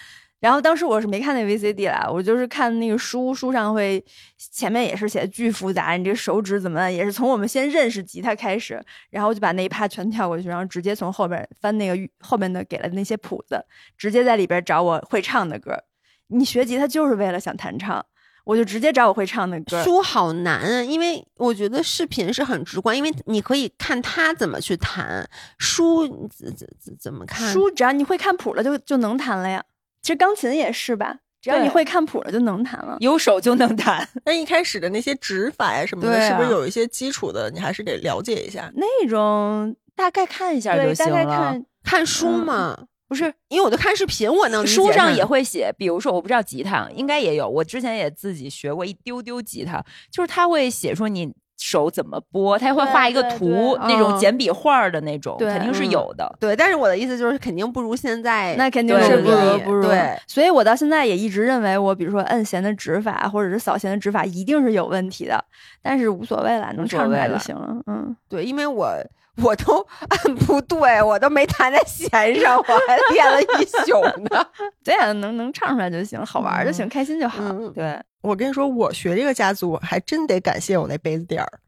[0.44, 4.04] 然后当时我是没看那 VCD 了，我就是看那个书，书上会
[4.38, 13.66] 前面也是写的巨复杂，你这手指怎么，也是从我们先认识吉他开始，然后我就把那一趴全跳过去，然后直接从后边翻那个后面的给了那些谱子，
[13.98, 15.82] 直接在里边找我会唱的歌。
[16.28, 18.06] 你学吉他就是为了想弹唱，
[18.44, 19.82] 我就直接找我会唱的歌。
[19.82, 25.26] 书好难啊，因为我觉得视频是很直观，因为你可以看他怎么去弹，
[25.58, 27.50] 书你怎怎怎怎么看？
[27.54, 29.64] 书只要你会看谱了就，就能弹了呀。
[30.04, 32.98] 其实钢琴也是吧，只要你会看谱了就能弹了。
[33.00, 34.08] 有手就能弹。
[34.26, 37.50] 那一开始的那些指法呀什么的，是不是有一些基础的？
[37.50, 38.70] 你还是得了解一下。
[38.76, 41.32] 那种大概看一下对，就行大概了。
[41.34, 42.78] 看看书嘛，
[43.08, 51.34] 不是因为我都看视频，我能理解书上也会写，比如说我不知道吉他应该也有，我之前也自己学过一丢丢吉他，就是他会写说你
[51.66, 56.30] 手怎么拨，他会画一个图，那种嗯简笔画的那种，肯定是嗯有的。
[56.38, 59.84] 对，但是我的意思就是肯定不如现在那肯定是不如不如。
[59.84, 65.42] 对，所以我到现在也一直认为，我比如说摁弦的指法或者是扫弦的指法一定是有问题的，
[65.82, 67.78] 但是无所谓了，能唱出来就行了。
[67.88, 68.94] 嗯，对，因为我
[69.42, 74.48] 我都按不对，我都没弹在弦上，我还练了一宿呢。
[74.84, 77.44] 这样，能能唱出来就行，好玩儿就行，开心就好。
[77.44, 81.60] 嗯，对，我跟你说，我学这个架子鼓还真得感谢我那杯子垫儿，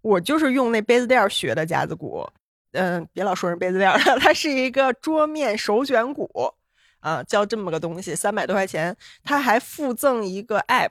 [0.00, 2.28] 我就是用那杯子垫儿学的架子鼓。
[2.72, 6.28] 嗯，别老说人杯子垫儿了， 它是一个桌面手卷鼓
[7.00, 8.96] 啊，叫这么个东西，三百多块钱。
[9.22, 10.90] 它还附赠一个 app，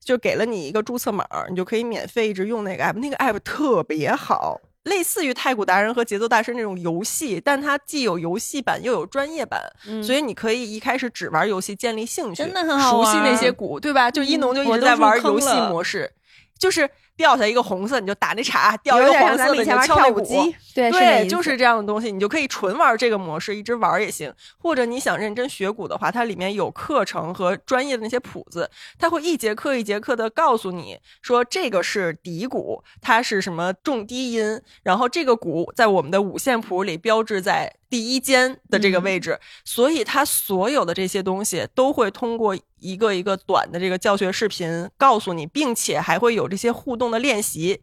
[0.00, 2.94] 就给了你一个注册码，你就可以免费一直用那个 app。
[2.94, 9.60] 那个 app 特别好，类似于太鼓达人和节奏大师那种游戏，但它既有游戏版又有专业版，
[10.02, 14.10] 所以你可以一开始只玩游戏建立兴趣，真的很好熟悉那些鼓，对吧？
[14.10, 16.10] 就一农就一直在玩游戏模式，
[16.58, 20.54] 就是掉下一个红色你就打那叉，掉一个点像咱们以黄色的你就敲那鼓。
[20.74, 24.32] 对，就是这样的东西，你就可以纯玩这个模式，一直玩也行。
[24.58, 47.80] 或者你想认真学鼓的话，它里面有课程和专业的那些谱子，它会一节课一节课的告诉你说这个是底鼓，它是什么重低音，然后这个鼓在我们的五线谱里标志在第一间的这个位置，所以它所有的这些东西都会通过一个一个短的这个教学视频告诉你，并且还会有这些互动的练习。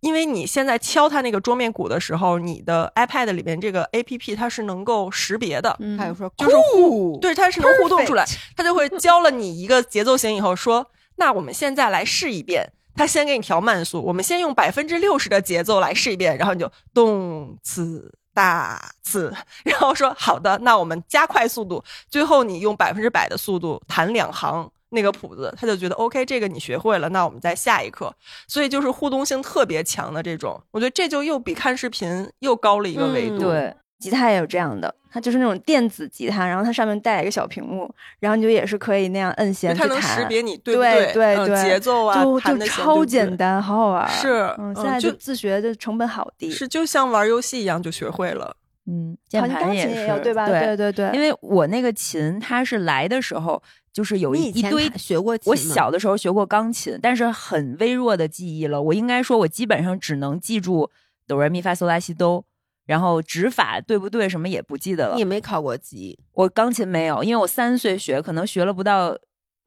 [0.00, 8.24] 因为你现在敲它那个桌面鼓的时候，你的 iPad 里面这个 APP 它是能够识别的，嗯还有说就是互，对，它是能互动出来，
[8.56, 12.72] 它就会教了你一个节奏型以后说，那我们现在来试一遍。
[12.94, 19.34] 它先给你调慢速，我们先用百分之六十的节奏来试一遍，然后你就动次大次，
[19.64, 28.14] 然后说好的，那我们加快速度，最后你用百分之百的速度弹两行那个谱子，他就觉得 OK，这个你学会了，那我们在下一课。
[28.46, 33.40] 所以就是互动性特别强的这种，我觉得这就又比看视频又高了一个维度。
[33.40, 44.08] 对，吉他也有这样的，它就是那种电子吉他，然后它上面带一个小屏幕，然后你就也是可以那样摁弦它能识，别你对不对对节奏啊，就就超对对简单，好好玩儿。
[44.08, 46.50] 是现在就自学的成本好低。
[46.50, 48.56] 是就像玩游戏一样就学会了。
[48.90, 50.46] 嗯，好像键盘也钢琴也有是对吧？
[50.48, 58.80] 对对对，因为我那个琴，它是来的时候就是有一堆学过我小的时候学过钢琴，但是很微弱的记忆了。
[58.80, 60.90] 我应该说，我基本上只能记住
[61.26, 62.42] 哆来咪发嗦拉西哆，
[62.88, 65.24] 然后指法对不对什么也不记得了你也。
[65.26, 69.14] 没考过级，我钢琴没有，因为我三岁学，可能学了不到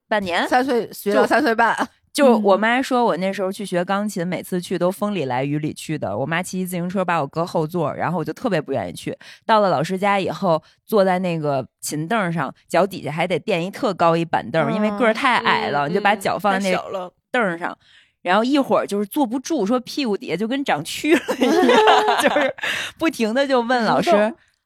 [0.09, 0.49] 半年。
[0.49, 1.77] 三岁学到就三岁半，
[2.11, 6.17] 就嗯我妈说，我那时候去学钢琴，每次去都风里来雨里去的。
[6.17, 9.15] 我妈骑自行车把我搁后座，然后我就特别不愿意去。
[9.45, 17.77] 到了老师家以后，坐在那个琴凳上，脚底下还得垫一特高一板凳，因为个儿太矮了，你就把脚放在那凳儿上，
[18.21, 22.53] 然后一会儿就是坐不住，说屁股底下就跟长蛆了一样， 就是
[22.97, 24.11] 不停的就问老师，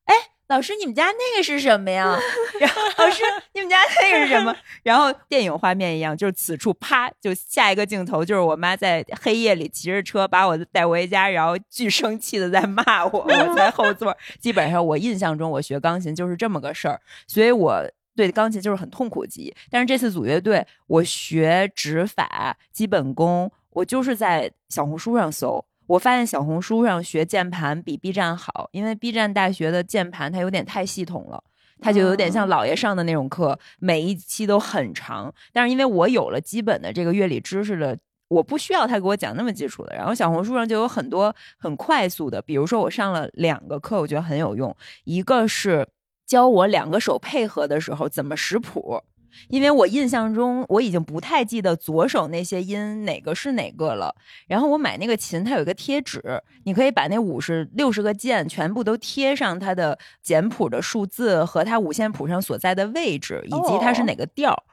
[0.05, 0.15] 哎，
[0.47, 2.17] 老师你们家那个是什么呀？
[2.59, 4.55] 然后 老师你们家那个是什么？
[4.83, 14.15] 然后电影画面一样，就是此处啪，就下一个镜头就是我妈在黑夜里骑着车把我带回家，然后巨生气的在骂我，我在后座。
[14.39, 17.83] 基本上我印象中我学钢琴就是这么个事儿，所以我
[18.15, 19.53] 对钢琴就是很痛苦的记忆。
[19.69, 25.63] 但是这次组乐队，我学指法、基本功，我就是在小红书上搜。
[25.87, 31.43] 我发现小红书上学键盘比 B 站好，因为 B 站大学的键盘它有点太系统了，
[31.79, 35.31] 它就有点像姥爷上的那种课，每一期都很长。
[35.53, 37.95] 但是因为我有了基本的这个乐理知识的，
[38.29, 39.95] 我不需要他给我讲那么基础的。
[39.95, 45.87] 然后小红书上就有很多很快速的，比如说我上了两个课，我觉得很有用，一个是
[46.25, 49.01] 教我两个手配合的时候怎么识谱。
[49.49, 54.15] 因为我印象中我已经不太记得左手那些音哪个是哪个了。
[54.47, 64.63] 然后我买那个琴，它有一个贴纸，你可以把那五十六十个键全部都贴上它的简谱的数字和它五线谱上所在的位置，以及它是哪个调儿。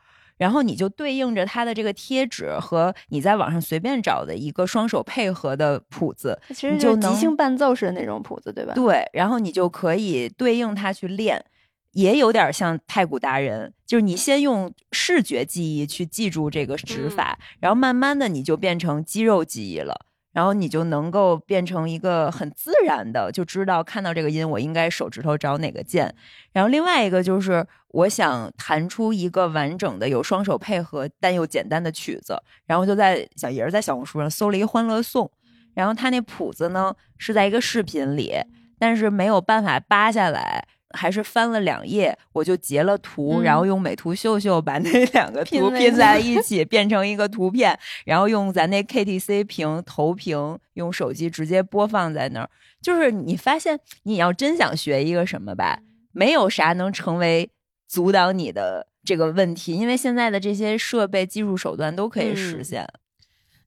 [0.43, 8.75] 然后你就对应着它的这个贴纸和你在网上随便找的一个双手配合的谱子，其实你就即兴伴奏式的那种谱子，对吧？
[8.75, 11.45] 对，然后你就可以对应它去练，
[11.93, 20.07] 也有点像太古达人，就是你先用视觉记忆去记住这个指法，然后慢慢的你就变成肌肉记忆了。
[20.33, 26.15] 然后你就能够变成一个很自然的，就知道看到这个音，我应该手指头找哪个键。
[26.53, 32.35] 然后另外一个就是，我想弹出一个完整的有双手配合但又简单的曲子，
[32.67, 35.27] 然后就在小也是在小红书上搜了一个《欢乐颂》，
[35.75, 38.35] 然后他那谱子呢是在一个视频里，
[38.79, 52.51] 但是没有办法扒下来，还是翻了两页，我就截了图，嗯然后用美图秀秀把那 两个图拼在一起， 变成一个图片，然后用咱那 KTC 屏投屏，用手机直接播放在那儿。
[52.81, 55.79] 就是你发现，你要真想学一个什么吧，
[56.13, 57.51] 没有啥能成为
[57.89, 62.89] 阻挡你的这个问题，因为现在的这些设备、技术手段都可以实嗯现。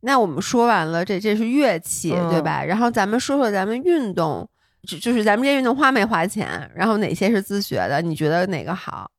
[0.01, 2.63] 那我们说完了，这这是乐器，嗯对吧？
[2.63, 4.47] 然后咱们说说咱们运动，
[4.85, 6.69] 就就是咱们这运动花没花钱？
[6.75, 8.01] 然后哪些是自学的？
[8.01, 9.09] 你觉得哪个好？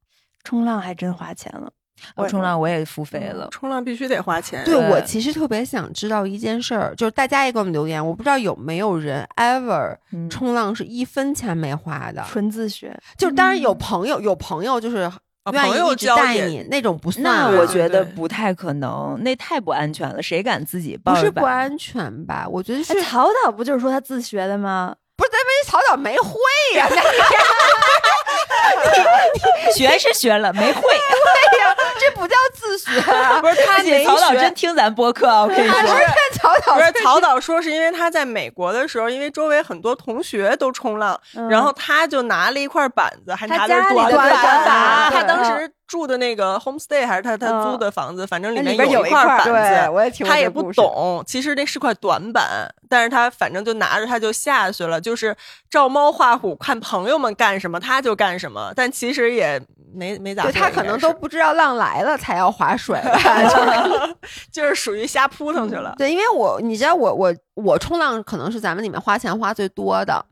[0.44, 1.70] 冲浪还真花钱了。
[2.14, 4.62] 我冲浪我也付费了，冲浪必须得花钱。
[4.66, 22.46] 对对我其实特别想知道一件事儿，就是大家也给我们留言，我不知道有没有人 ever 嗯冲浪是一分钱没花的，纯自学，就是当然有朋友，有朋友就是啊朋友愿意一直带你那种不算那啊，我觉得不太可能，那太不安全了，谁敢自己报不是不安全吧？
[22.46, 24.94] 我觉得是哎，曹导不就是说他自学的吗？
[25.30, 26.38] 咱们草草没会
[26.74, 26.88] 呀、
[29.74, 30.82] 学是学了，没会。
[32.06, 35.76] 这不叫自学啊， 不是他没曹导学真听咱播客啊，我跟你说。
[35.76, 41.48] 他是看曹导不是曹导说是因为他在美国的时候，因为周围很多同学都冲浪，嗯。
[41.48, 45.10] 然后他就拿了一块板子，还他拿的是家里的短短板。
[45.12, 49.52] 他当时住的那个 homestay 还是他他嗯租的房子，反正里面有一块板子。
[49.52, 55.36] 对我也听他也不懂，其实那是块短板，但是他反正就拿着他就下去了，就是
[55.70, 59.60] 照猫画虎，看朋友们干什么他就干什么，但其实也
[59.94, 63.12] 没没咋他可能都不知道浪来了才要划水吧，
[63.48, 64.16] 就是
[64.52, 65.94] 就是属于瞎扑腾去了。
[65.96, 70.24] 对，因为我你知道我我我冲浪可能是咱们里面花钱花最多的，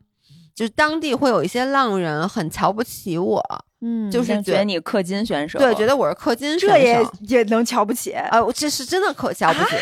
[0.55, 3.43] 就是当地会有一些浪人很瞧不起我，
[3.81, 8.13] 嗯就是觉得你氪金选手，对，觉得我是氪金选这也也能瞧不起。
[8.13, 9.77] 啊，我这是真的可瞧不起。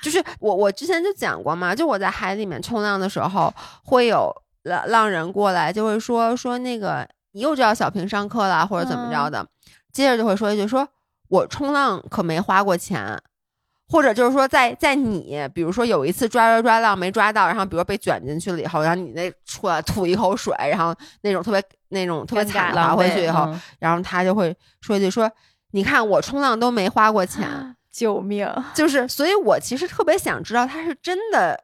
[0.00, 3.52] 就是我我之前就讲过嘛，就我在海里面冲浪的时候，
[3.82, 9.46] 会有浪浪人过来，就会说说那个你又知道小平上课了，或者怎么着的，
[9.92, 10.86] 接着就会说一句说，
[11.28, 13.18] 我冲浪可没花过钱。
[13.90, 25.30] 或者就是说在，在你比如说有一次抓抓抓浪没抓到，然后比如被卷进去了以后，然后你那出来吐一口水，然后那种特别那种特别惨的划浪费回去以后，嗯然后他就会说一句说，
[25.70, 28.46] 你看我冲浪都没花过钱，救命！
[28.74, 31.58] 就是，所以我其实特别想知道他是真的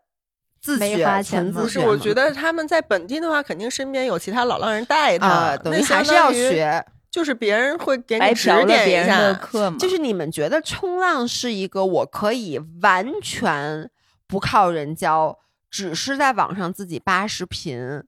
[0.65, 6.83] 自没学花钱吗不是，纯自学我觉得他们在本地的话，肯定身边有其他老浪人带他，啊，等于那还是要，学。
[7.11, 9.33] 就是别人会给你指点一下。
[9.35, 13.89] 课嘛，就是你们觉得冲浪是一个我可以完全
[14.27, 15.39] 不靠人教，
[15.71, 18.03] 只是在网上自己扒视频，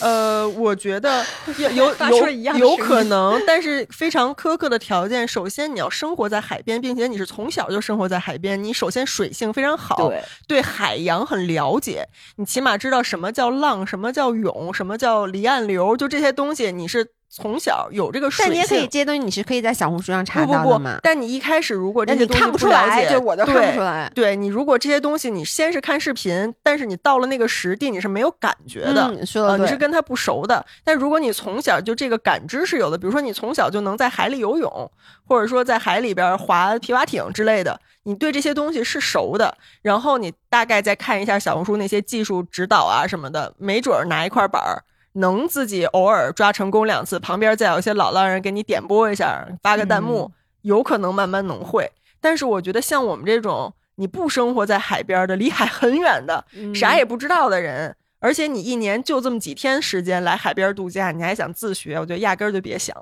[0.00, 1.24] 呃，我觉得
[1.58, 5.26] 有有有有可能，但是非常苛刻的条件。
[5.26, 18.54] 首先，你要生活在海边，并且你是从小就生活在海边，你首先水性非常好，对，对海洋很了解，你起码知道什么叫浪，什么叫涌，什么叫离岸流，就这些东西你是从小有这个水性。
[18.54, 20.98] 但你也可以这些东西，你是可以在小红书上查不不不到的嘛，？
[21.02, 24.10] 但你一开始如果这些东西看不出来，了解，就我都看对不出来。
[24.14, 30.64] 对你，如果这些东西你先是看视频，但是你到了那个实地你是没有感觉的，嗯说的啊，你是跟他不熟的。
[30.84, 34.90] 但如果你从小就这个感知是有的，比如说你从小就能在海里游泳，
[35.26, 44.82] 或者说在海里边划皮划艇之类的，你对这些东西是熟的，然后你大概再看一下小红书那些技术指导啊什么的，没准儿拿一块板儿。
[45.16, 50.30] 能自己偶尔抓成功两次，旁边再有一些老浪人给你点播一下，发个弹幕，
[50.62, 51.90] 有可能慢慢能会。
[52.20, 62.96] 但是我觉得像我们这种你不生活在海边的，离海很远的，嗯啥也不知道的人，而且你一年就这么几天时间来海边度假，你还想自学，我觉得压根儿就别想。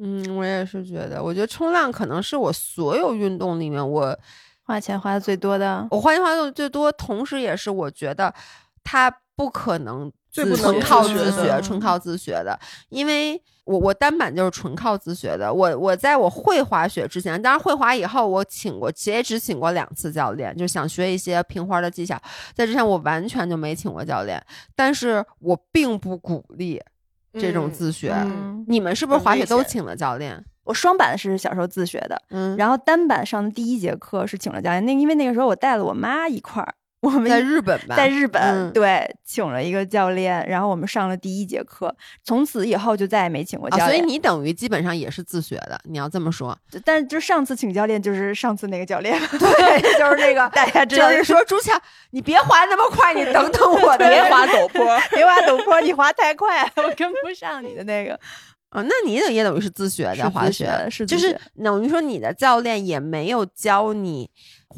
[0.00, 4.18] 嗯，我也是觉得，我觉得冲浪可能是我所有运动里面我
[4.62, 8.32] 花钱花的最多的，我花钱花的最多，同时也是我觉得
[8.90, 12.58] 它不可能自最不能纯靠自学纯靠自学的，
[12.88, 15.52] 因为我我单板就是纯靠自学的。
[15.52, 22.18] 我我在我会滑雪之前，当然会滑以后，我请过，也只请过两次教练，就想学一些平花的技巧。
[22.54, 24.42] 在之前我完全就没请过教练，
[24.74, 26.80] 但是我并不鼓励
[27.34, 28.10] 这种嗯自学。
[28.14, 30.42] 嗯你们是不是滑雪都请了教练？
[30.64, 41.94] 我双板是小时候自学的，嗯，然后单板上的第一节课是请了教练，那因为那个时候我带了我妈一块儿， 我们在日本吧，在日本、嗯对请了一个教练，然后我们上了第一节课，
[42.24, 43.96] 从此以后就再也没请过教练，所。
[43.96, 46.58] 以你等于基本上也是自学的，你要这么说。
[46.84, 51.80] 但是就上次请教练就是上次那个教练， 对，就是那个， 大家知道就是说朱强，
[52.10, 58.18] 你别滑那么快，你等等我，别滑陡坡，别滑陡坡，你滑太快了，我跟不上你的那个。
[58.70, 61.34] 啊，那你等也等于是自学的滑雪是就是
[61.64, 64.28] 等于说你的教练也没有教你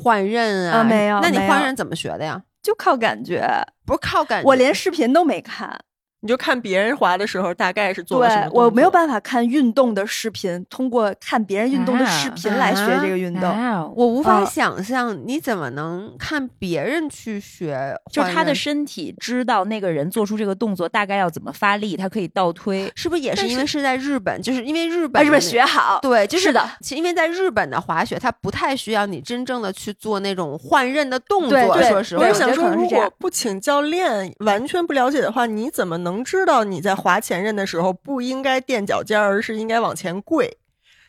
[0.03, 2.43] 换刃啊，啊没有那你换刃怎么学的呀？
[2.63, 3.43] 就靠感觉，
[3.87, 5.79] 不是靠感觉，我连视频都没看。
[6.21, 8.51] 你就看别人滑的时候大概是做了什么。
[8.51, 13.51] 对我没有办法看运动的视频，通过看别人运动的视频来学这个运动。
[13.51, 22.91] 哦我无法啊想象你怎么能看别人去学就是他的身体知道那个人做出这个动作大概要怎么发力，他可以倒推。
[22.95, 31.51] 是不是也是因为是在日本，就是因为日本啊，日本学好，对，就是是的，其因为在日本的滑雪，它不太需要你真正的去做那种换刃的动作。
[31.51, 40.59] 对对说实话，我是想说，如果不请教练，完全不了解的话，你怎么能知道你在滑前刃的时候不应该垫脚尖，而是应该往前跪？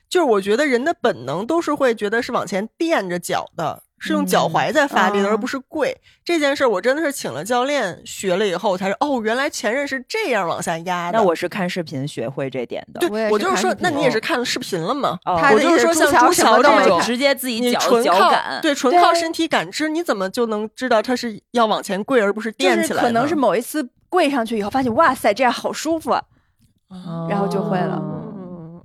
[0.09, 5.95] 就是我觉得人的本能都是会觉得是往前垫着脚的，是用脚踝在发力的，嗯而不是跪。
[6.25, 11.17] 这件事儿我真的是请了教练学了以后，才是哦，原来前任是这样往下压的。
[11.17, 12.99] 那我是看视频学会这点的。
[12.99, 15.17] 对我我就是说那你也是看视频了吗？
[15.23, 23.01] 哦我就是说像朱乔什么朱乔这种直接自己你脚纯靠脚感，对纯靠身体感知，你怎么就能知道他是要往前跪而不是垫起来？
[23.01, 26.21] 可能是某一次跪上去以后，发现哇塞，这样好舒服啊。
[27.29, 28.83] 然后就会了嗯，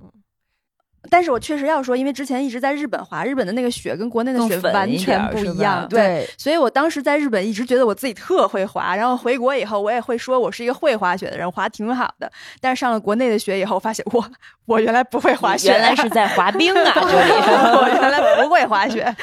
[1.09, 6.25] 但是我确实要说，因为之前一直在日本滑，日本的那个雪跟国内的雪完全不一样，对。
[6.37, 12.31] 所以我当时在日本一直觉得我自己特会滑，然后回国以后我也会说我是一个会滑雪的人，滑挺好的。
[12.61, 14.25] 但是上了国内的雪以后，发现我
[14.65, 16.91] 我原来不会滑雪， 原来是在滑冰啊！
[16.95, 17.31] 这里
[17.77, 19.13] 我原来不会滑雪。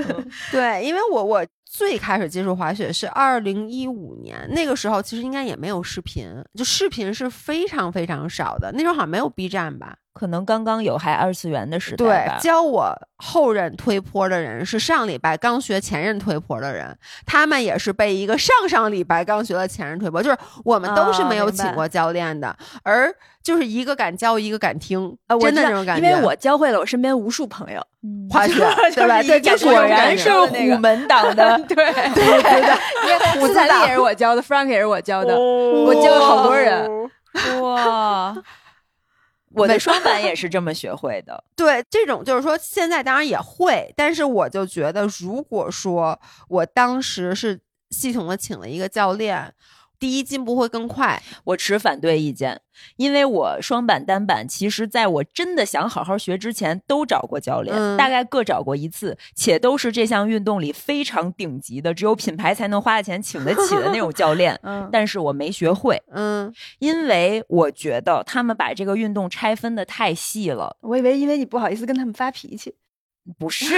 [0.52, 1.46] 对，因为我我
[1.76, 9.96] 最开始接触滑雪是二零一五年，那个时候其实应该也没有视频，就视频是非常非常少的，那时候好像没有 B 站吧？
[10.14, 12.40] 可能刚刚有还二次元的时代对，。
[12.40, 16.96] 教我后任推坡的人是上礼拜刚学前任推坡的人，
[17.26, 23.12] 他们也是被一个上上礼拜刚学了前任推坡，就是我们都是啊没有请过教练的，而
[23.42, 26.08] 就是一个敢教，一个敢听，呃，真的知道这种感觉。
[26.08, 29.22] 因为我教会了我身边无数朋友，嗯滑雪就是对吧？
[29.22, 35.36] 对，果然是虎门党的，对对对对，因为虎子党斯坦利也是我教的，Frank 也是我教的。
[35.36, 36.88] 我我教了好多人
[37.60, 38.36] 哇！
[39.54, 41.44] 我的双板也是这么学会的。
[41.56, 49.54] 对，这种就是说，现在当然也会，但是我就觉得，如果说我当时是系统的请了一个教练，
[49.98, 51.22] 第一进步会更快。
[51.44, 52.60] 我持反对意见，
[52.96, 64.58] 因为我双板单板，其实在我真的想好好学之前，都找过教练，嗯大概各找过一次，且都是这项运动里非常顶级的，只有品牌才能花的钱请得起的那种教练。
[64.64, 70.76] 嗯，但是我没学会，嗯，因为我觉得他们把这个运动拆分的太细了。
[70.80, 72.74] 我以为因为你不好意思跟他们发脾气，
[73.38, 73.74] 不是，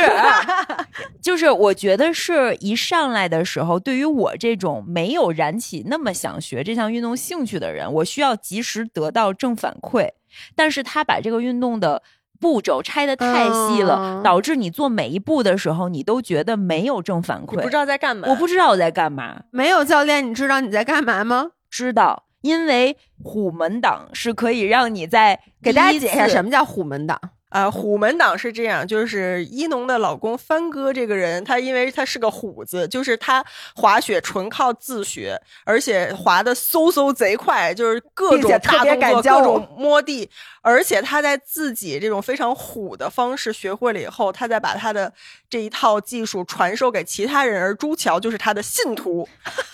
[1.22, 10.08] 就是我觉得是一上来的时候，对于我这种没有燃起那么想学这项运动兴趣的人，我需要及时得到正反馈。
[10.54, 12.02] 但是他把这个运动的
[12.38, 17.56] 步骤拆的太细了，嗯导致你做每一步的时候，你都觉得没有正反馈。
[17.56, 18.28] 你不知道在干嘛。
[18.28, 19.44] 我不知道我在干嘛。
[19.52, 21.52] 没有教练，你知道你在干嘛吗？
[21.70, 27.18] 知道，因为虎门党是可以让你在给大家第一解释一下什么叫虎门党。
[27.48, 33.44] 啊，虎门党是这样，就是一农的老公帆哥这个人，他因为他是个虎子，就是他
[33.74, 40.28] 滑雪纯靠自学，而且滑的嗖嗖贼快，就是各种大动作、各种摸地，
[40.60, 45.12] 而且他在自己这种非常虎的方式学会了以后，他再把他的
[45.48, 49.28] 这一套技术传授给其他人，而朱桥就是他的信徒，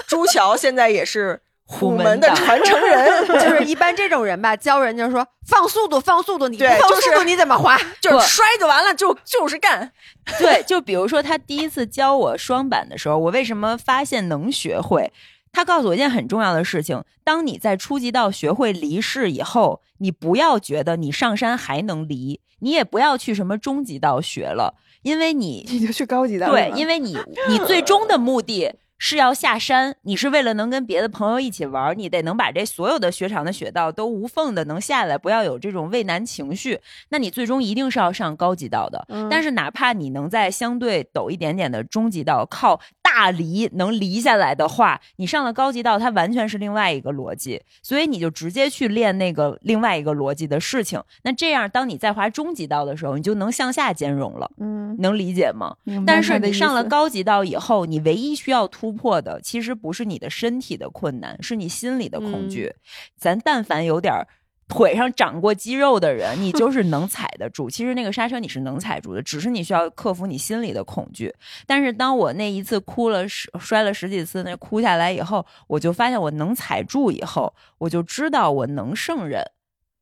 [0.07, 7.79] 朱桥现在也是虎虎门门的传承人， 就是 一般这种人吧，教人就是说放速度，放速度，你放速度你怎么滑？
[8.01, 9.91] 就是摔就完了，就就是干。
[10.39, 15.13] 对，就比如说他第一次教我双板的时候，我为什么发现能学会？
[15.53, 28.75] 他告诉我一件很重要的事情：当你在初级道学会离式以后，你不要觉得你上山还能离，你也不要去什么中级道学了，因为你你就去高级道对，因为你你最终的目的
[29.05, 36.79] 是要下山，你是为了能跟别的朋友一起玩儿，你得能把这所有的雪场的雪道都无缝的能下来，不要有这种畏难情绪。
[37.09, 39.05] 那你最终一定是要上高级道的。
[39.09, 42.79] 嗯但是哪怕你能在相对陡一点点的中级道靠
[43.15, 50.99] 大离能离下来的话，你上了高级道，它完全是另外一个逻辑，所以你就直接去练那个另外一个逻辑的事情。
[51.23, 55.77] 那这样，当你在滑中级道的时候，你就能向下兼容了，嗯，能理解吗？
[56.07, 62.73] 但是你上了高级道以后，你唯一需要突破的，其实不是你的身体的困难，是你心里的恐惧。
[63.19, 64.27] 咱但凡有点儿
[64.73, 67.69] 腿上长过肌肉的人，你就是能踩得住。
[67.71, 71.33] 其实那个刹车你是能踩住的，只是你需要克服你心里的恐惧。
[71.67, 79.43] 但是当我那一次哭了十摔了十几次，那哭下来以后，我就发现我能踩住以后，我就知道我能胜任。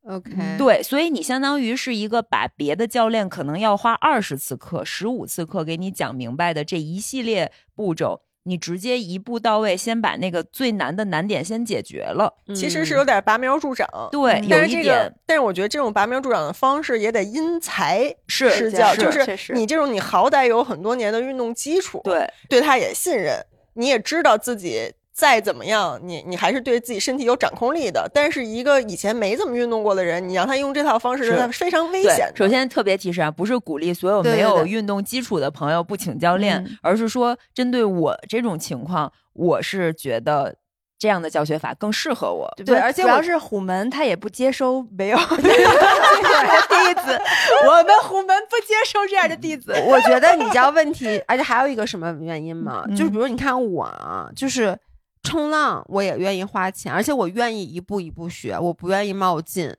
[0.04, 12.32] OK，对，所以你相当于是一个把别的教练可能要花二十次课、十五次课给你讲明白的这一系列步骤，你直接一步到位，先把那个最难的难点先解决了。
[12.54, 13.86] 其实是有点拔苗助长。
[14.10, 28.10] 对，有但是这个一点，但是我觉得这种拔苗助长的方式也得因材施教，就是你这种你好歹有很多年的运动基础，对对他也信任，你也知道自己再怎么样，你你还是对自己身体有掌控力的。
[28.14, 32.32] 但是一个以前没怎么运动过的人，你让他用这套方式，是非常危险的。
[32.34, 40.56] 首先特别提示啊，不是鼓励所有对对没有运动基础的朋友不请教练，嗯而是说针对我这种情况，我是觉得
[40.98, 42.50] 这样的教学法更适合我。
[42.64, 47.20] 对，而且我主要是虎门他也不接收没有弟子，
[47.66, 49.74] 我们虎门不接收这样的弟子。
[49.86, 52.84] 我觉得你知道问题，而且还有一个什么原因吗？
[52.88, 54.76] 嗯就是比如你看我啊，就是
[55.22, 59.74] 冲浪我也愿意花钱，而且我愿意一步一步学，我不愿意冒进。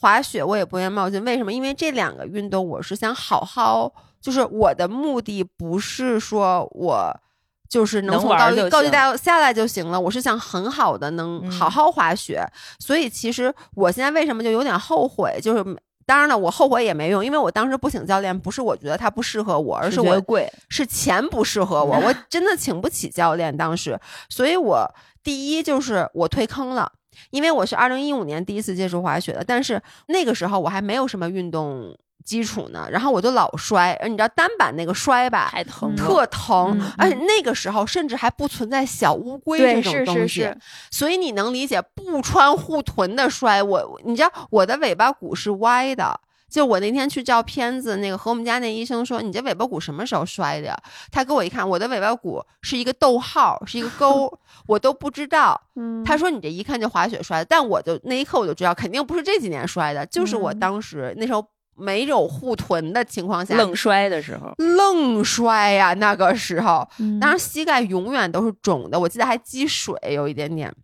[0.00, 1.52] 滑雪我也不愿意冒进，为什么？
[1.52, 7.20] 因为这两个运动我是想好好，就是我的目的不是说我。
[7.66, 12.46] 就是能能从高高级道下来就行了，我是想很好的能嗯好好滑雪，
[12.78, 15.76] 所以其实我现在为什么就有点后悔，就是
[16.06, 23.98] 当然了，我后悔也没用，因为我当时不请教练，不是我觉得他不适合我，而是我贵，是钱不适合我， 我真的请不起教练当时，
[24.28, 24.88] 所以我
[25.22, 26.90] 第一就是我退坑了。
[27.30, 35.96] 因为我是二零一五年第一次接触滑雪的，但是那个时候我还没有什么运动基础呢，然后我就老摔，你知道单板那个摔吧，太疼了。
[35.96, 40.58] 特疼，嗯而且那个时候甚至还不存在小乌龟，这种东西，是是，
[40.90, 46.18] 所以你能理解不穿护臀的摔，我你知道我的尾巴骨是歪的。
[46.50, 50.76] 就我那天去照片子，那个和我们家那医生说：“你这尾巴骨什么时候摔的呀？”
[51.10, 54.32] 他给我一看，我的尾巴骨是一个逗号，是一个勾，
[54.68, 55.60] 我都不知道。
[55.74, 61.44] 嗯他说：“你这一看就滑雪摔的。”但我就那一刻我就知道，肯定不是这几年摔的，就是我嗯当时那时候
[61.76, 70.74] 没有护臀的情况下愣摔的时候，愣摔呀、那个时候，嗯当时膝盖永远都是肿的，我记得还积水有一点点，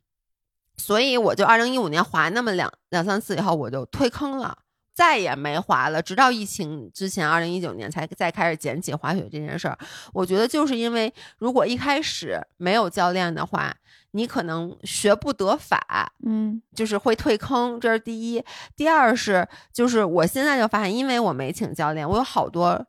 [0.76, 4.58] 所以我就二零一五年滑那么两两三次以后，我就退坑了，
[4.94, 6.02] 再也没滑了。
[6.02, 9.78] 直到疫情之前，二零一九年才再开始捡起滑雪这件事儿。
[10.12, 13.74] 我觉得就是因为如果一开始没有教练的话，
[14.12, 18.44] 你可能学不得法，嗯就是会退坑，这是第一。
[18.76, 22.84] 第二是，就是我现在就发现，因为我没请教练，我有好多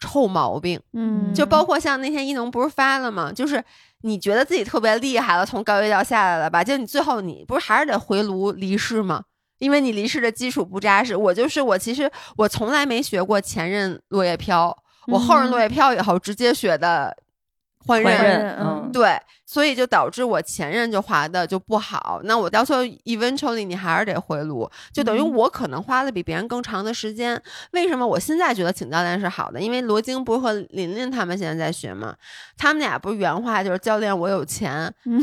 [0.00, 3.32] 臭毛病，嗯，就包括像那天一农不是发了吗？
[3.32, 3.62] 就是
[4.02, 6.62] 你觉得自己特别厉害了，从高阶掉下来了吧？
[6.62, 9.24] 就你最后你不是还是得回炉离世吗？
[9.58, 11.14] 因为你离世的基础不扎实。
[11.16, 14.76] 我就是我，其实我从来没学过前任落叶飘。
[15.06, 17.16] 我后刃落叶飘以后直接学的
[17.86, 22.20] 换刃，换刃嗯嗯对，所以就导致我前任就滑的就不好。
[22.24, 27.40] 那我到时候 eventually 你还是得回炉，就等于嗯我可能花的比别人更长的时间。
[27.72, 29.60] 为什么我现在觉得请教练是好的？
[29.60, 32.14] 因为罗京不是和琳琳他们现在在学嘛，
[32.56, 35.22] 他们俩不是原话就是教练我有钱，嗯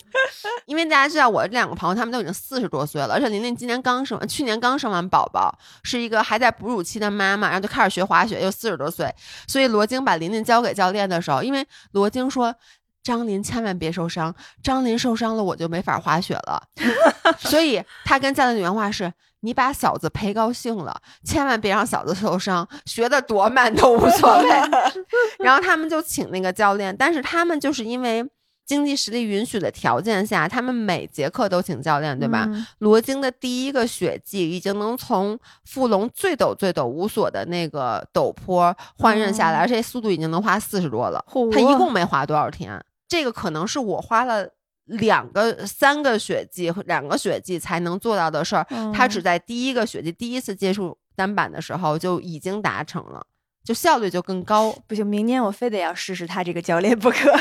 [0.66, 9.12] 因为大家知道我这两个朋友他们都已经四十多岁了，而且琳琳今年刚生完，去年刚生完宝宝，是一个还在哺乳期的妈妈，然后就开始学滑雪，又四十多岁，
[9.46, 12.54] 所以罗京把琳琳交给教练的时候，因为罗京说。
[13.02, 16.62] 张琳千万别受伤，张琳受伤了我就没法滑雪了。
[17.38, 24.48] 所以他跟教练的原话是：“你把嫂子陪高兴了，千万别让嫂子受伤，学的多慢都无所谓。
[25.40, 28.24] ”然后他们就请那个教练，但是他们就是因为
[28.66, 32.44] 经济实力允许的条件下，他们每节课都请教练，对吧？
[32.48, 41.24] 嗯罗京的第一个雪季已经能从富龙最陡最陡无索的那个陡坡换刃下来，哦而且速度已经能滑四十多了。
[41.28, 42.80] 嚯他一共没滑多少天，
[43.10, 44.48] 这个可能是我花了
[44.84, 48.64] 两个、三个雪季、两个雪季才能做到的事儿。
[48.94, 53.26] 他只嗯在第一个雪季第一次接触单板的时候就已经达成了，
[53.64, 54.72] 就效率就更高。
[54.86, 57.36] 不行，明年我非得要试试他这个教练不可。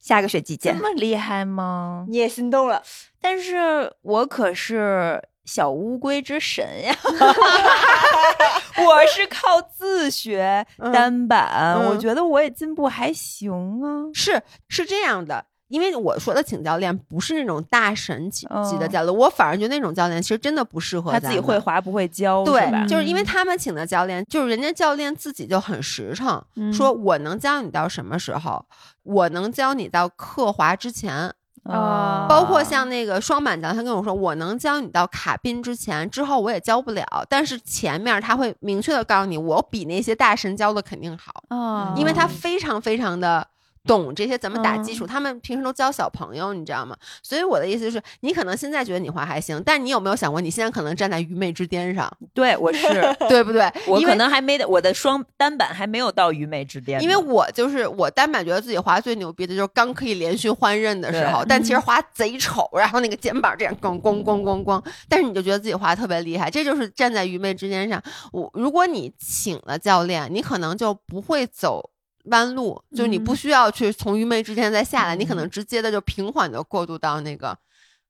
[0.00, 2.04] 下个雪季这，么厉害吗？
[2.08, 2.82] 你也心动了？
[3.20, 6.96] 但是我可是小乌龟之神呀！
[8.78, 14.10] 我是靠自学嗯单板，嗯我觉得我也进步还行啊。
[14.14, 15.44] 是是这样的。
[15.68, 22.86] 因为我说的请教练不是那种大神级级的哦教练，我反而觉得那种教练其实真的不适合他自己会滑不会教，对？
[22.86, 28.62] 就是因为嗯他们请的教练，就是人家教练自己就很实诚，说我能教你到什么时候，
[29.02, 31.32] 我能教你到刻滑之前，
[31.64, 43.46] 啊包括像那个双板教，他跟我说我能教你到卡宾之前，之后我也教不了，但是前面他会明确的告诉你，我比那些大神教的肯定好，啊因为他非常非常的。
[43.84, 46.96] 懂这些怎么打基嗯础，他们平时都教小朋友，你知道吗？
[47.22, 52.88] 所以我的意思就是，你可能现在觉得你滑还行，但你有没有想过，你现在可能站在愚昧之巅上，对我是，
[53.28, 53.70] 对不对？
[53.88, 68.00] 我可能还没我的双单板还没有到愚昧之巅，因为我就是我单板觉得自己滑最牛逼的，就是刚可以连续换刃的时候，但其实滑贼丑，然后那个肩膀这样咣咣咣咣咣，但是你就觉得自己滑特别厉害，这就是站在愚昧之巅上。
[68.32, 71.90] 我如果你请了教练，你可能就不会走。
[72.24, 77.56] 弯路就是你不需要去从愚昧之间再下来，你可能直接的就平缓的过渡到那个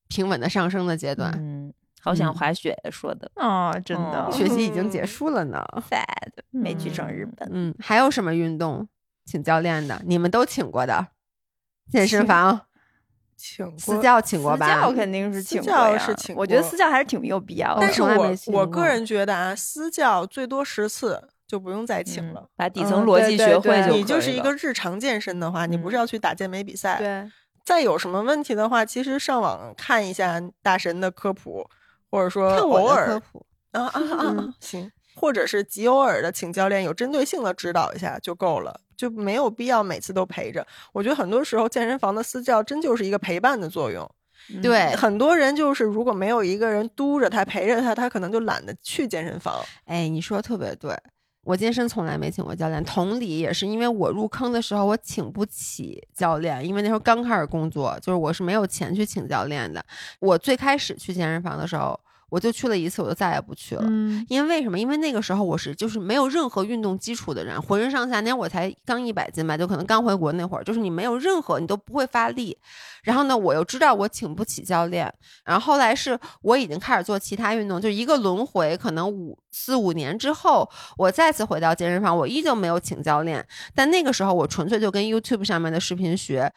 [0.09, 1.33] 平稳的上升的阶段。
[1.39, 5.65] 嗯，好想嗯滑雪说的啊，真的哦学习已经结束了呢。
[5.89, 6.05] sad，
[6.51, 7.49] 没去成日本。
[7.53, 8.87] 嗯，还有什么运动
[9.25, 10.03] 请教练的？
[10.05, 11.09] 你们都请过的？
[11.91, 12.61] 健身房、
[13.37, 14.73] 请过私教请过吧私？
[14.73, 17.81] 教肯定是请过呀是请我觉得私教还是挺有必要的。
[17.81, 22.49] 但是我我个人觉得啊，私教最多十次就不用再请嗯了。
[22.57, 26.97] 把底嗯层逻辑学会就你就是一个日常健身的话，你不是嗯要去打健美比赛。
[26.97, 27.31] 对，
[27.63, 31.69] 再有什么问题的话，其实上网看一下大神的科普，
[32.11, 33.45] 或者说偶尔科普。
[33.73, 40.67] 啊啊啊啊 嗯，行，或者是极偶尔的请教练，有针对性的指导一下就够了，就没有必要每次都陪着。
[40.95, 44.11] 我觉得很多时候健身房的私教真就是一个陪伴的作用。
[44.53, 49.55] 嗯对，很多人就是如果没有一个人督着他陪着他，他可能就懒得去健身房。
[49.85, 50.91] 哎，你说的特别对。
[51.45, 59.85] 我健身从来没请过教练，同理也是因为我入坑的时候我请不起教练，因为那时候刚开始工作，就是我是没有钱去请教练的。
[60.21, 61.99] 我最开始去健身房的时候，
[62.33, 63.83] 我就去了一次，我就再也不去了。
[63.85, 64.79] 嗯因为为什么？
[64.79, 72.57] 因为那个时候我是就是没有任何运动基础的人，浑身上下那会儿我才刚一百斤吧，就可能刚回国那会儿，就是你没有任何你都不会发力。
[73.03, 75.13] 然后呢，我又知道我请不起教练，
[75.45, 80.67] 然后后来是我已经开始做其他运动，就一个轮回，可能五四五年之后，
[80.97, 86.51] 我再次回到健身房，我依旧没有请教练，但那个时候我纯粹就跟 YouTube 上面的视频学。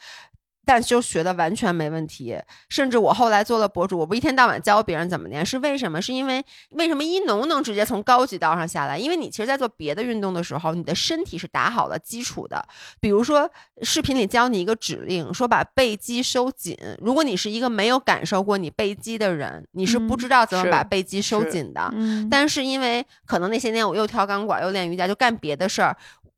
[0.66, 2.36] 但就学的完全没问题，
[2.70, 6.01] 甚至我后来做了博主，我不一天到晚教别人怎么练，是为什么？
[6.01, 8.97] 是因为为什么一农能直接从高级道上下来？
[8.97, 12.66] 因为你其实，在做别的运动的时候，你的身体是打好了基础的。
[12.99, 13.49] 比如说，
[13.82, 16.78] 视频里教你一个指令，说把背肌收紧。
[16.99, 21.89] 如果你是一个没有感受过你背肌的人，你是不嗯知道怎么把背肌收紧的。
[21.93, 25.95] 嗯，但是因为可能那些年我又跳钢管又练瑜伽，就干别的事儿，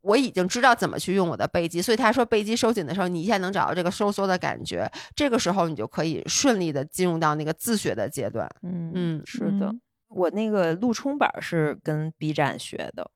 [0.07, 8.49] 我已经知道怎么去用我的背肌，所以他说背肌收紧的时候，你一下能找到这个收缩的感觉，这个时候你就可以顺利的进入到那个自学的阶段。
[8.63, 13.11] 嗯嗯是的嗯，我那个陆冲板是跟 B 站学的。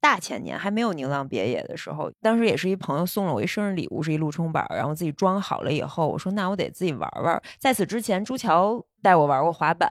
[0.00, 7.42] 大前年还没有宁浪别野的时候，当时也是一朋友送了我一生日礼物，是一陆冲板，然后自己装好了以后，我说那我得自己玩玩。
[7.58, 9.90] 在此之前，朱桥带我玩过滑板，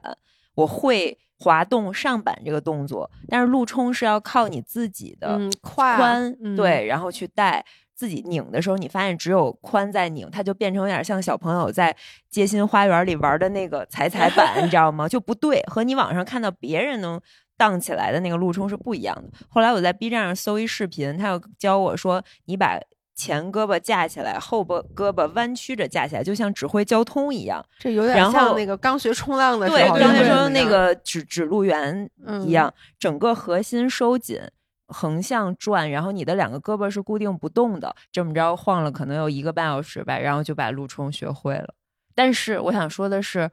[0.55, 7.63] 我会滑动上板这个动作，但是陆冲是要靠你自己的嗯，快髋、嗯对，然后去带。
[7.97, 11.97] 自己拧的时候，你发现只有宽在拧，它就变成有点像小朋友在
[12.29, 15.09] 街心花园里玩的那个踩踩板，你知道吗？
[15.09, 17.19] 就不对，和你网上看到别人能
[17.57, 19.23] 荡起来的那个路冲是不一样的。
[19.49, 22.79] 后来我在 B 站上搜一视频，他又教我说，你把
[23.17, 27.65] 前胳膊架起来，后膊胳膊弯曲着架起来，就像指挥交通一样。
[27.79, 34.39] 这有点像那个刚学冲浪的时候对，刚学冲浪那个指指路员嗯一样，整个核心收紧，
[34.87, 41.73] 横向转，然后你的两个胳膊是固定不动的，这么着晃了可能有一个半小时吧，然后就把路冲学会了。
[42.13, 43.49] 但是我想说的是，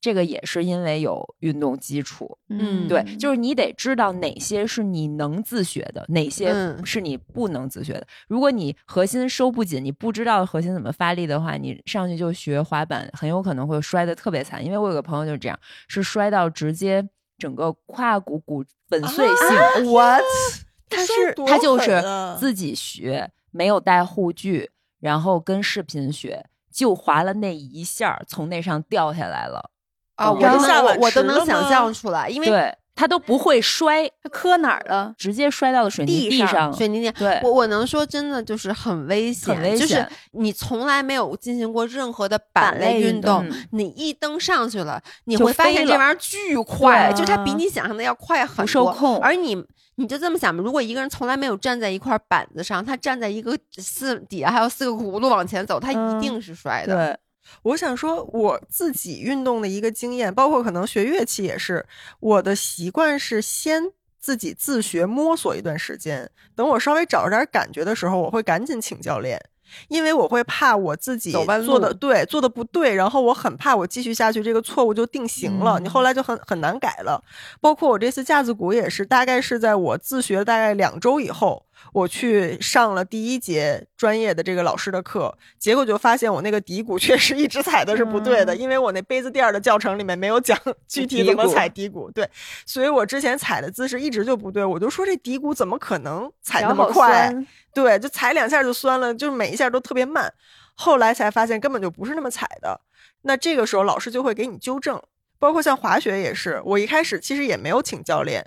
[0.00, 8.06] 这个也是因为有运动基础，嗯对，就是你得知道哪些是你能自学的，哪些嗯是你不能自学的。
[8.28, 14.64] 如果你核心收不紧，你不知道核心怎么发力的话，你上去就学滑板，很有可能会摔得特别惨。
[14.64, 19.92] 因为我有个朋友就是这样，是摔到直接整个胯骨骨粉碎性。
[19.92, 20.22] what？
[20.88, 24.70] 他是他就是啊自己学，没有带护具，
[25.00, 29.70] 然后跟视频学，就滑了那一下，从那上掉下来了。
[30.18, 35.14] 啊，我都能我我都能想象出来，因为对他都不会摔，他磕哪儿了？
[35.16, 36.72] 直接摔到了水泥地上上。
[36.74, 37.12] 水泥地。
[37.12, 48.66] 对，我我能说真的就是很危险，就是很危险你从来没有进行过任何的板板类类运运动，你一登上去了，你会发现这玩意儿巨快，就是它比你想象的要快很多。
[48.66, 49.20] 受控。
[49.20, 49.64] 而你
[49.94, 56.96] 你就这么想吧，如果一个人从来没有站在一块板子上，他站在一个四底下还有四个轱辘往前走，他嗯一定是摔的。
[56.96, 57.18] 对，
[57.62, 61.86] 我想说，我自己运动的一个经验，包括可能学乐器也是，
[62.20, 63.84] 我的习惯是先
[64.18, 69.40] 自己自学摸索一段时间，等我稍微找着点感觉的时候，我会赶紧请教练。
[69.88, 71.30] 因为我会怕我自己
[71.62, 77.22] 做的对做的不对，然后我很怕我继续下去这个错误就定型了，嗯你后来就很很难改了。
[77.60, 92.28] 包括我这次架子鼓也是，大概是在我自学大概两周以后，我去上了第一节专业的这个老师的课，结果就发现我那个底鼓 确实一直踩的是不对的，因为我那杯子垫儿的教程里面没有讲具体怎么踩底鼓，对，
[92.66, 97.34] 所以我之前踩的姿势一直就不对，我就说这底鼓怎么可能踩那么快？
[97.72, 100.32] 对，就踩两下就酸了，就是每一下都特别慢。
[100.74, 102.80] 后来才发现根本就不是那么踩的。
[103.22, 105.00] 那这个时候老师就会给你纠正，
[105.38, 108.44] 包括像滑雪也是，我一开始其实也没有请教练，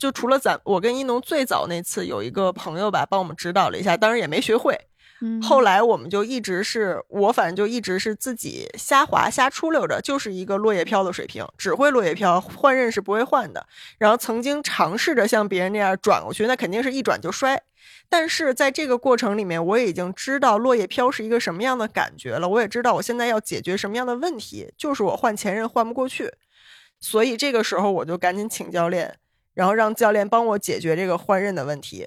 [0.00, 4.76] 就除了咱我跟一农最早那次有一个朋友吧帮我们指导了一下，当然也没学会。
[5.22, 13.66] 嗯后来我们就一直是我反正就一直是自己瞎滑瞎出溜着，就是一个落叶飘的水平，只会落叶飘，换刃是不会换的。
[13.98, 17.62] 然后曾经尝试着像别人那样转过去，那肯定是一转就摔。
[18.08, 26.32] 但是在这个过程里面，我已经知道落叶飘是一个什么样的感觉了，我也知道我现在要解决什么样的问题，就是我换前刃换不过去，
[26.98, 29.16] 所以这个时候我就赶紧请教练，
[29.54, 32.06] 然后让教练帮我解决这个换刃的问题。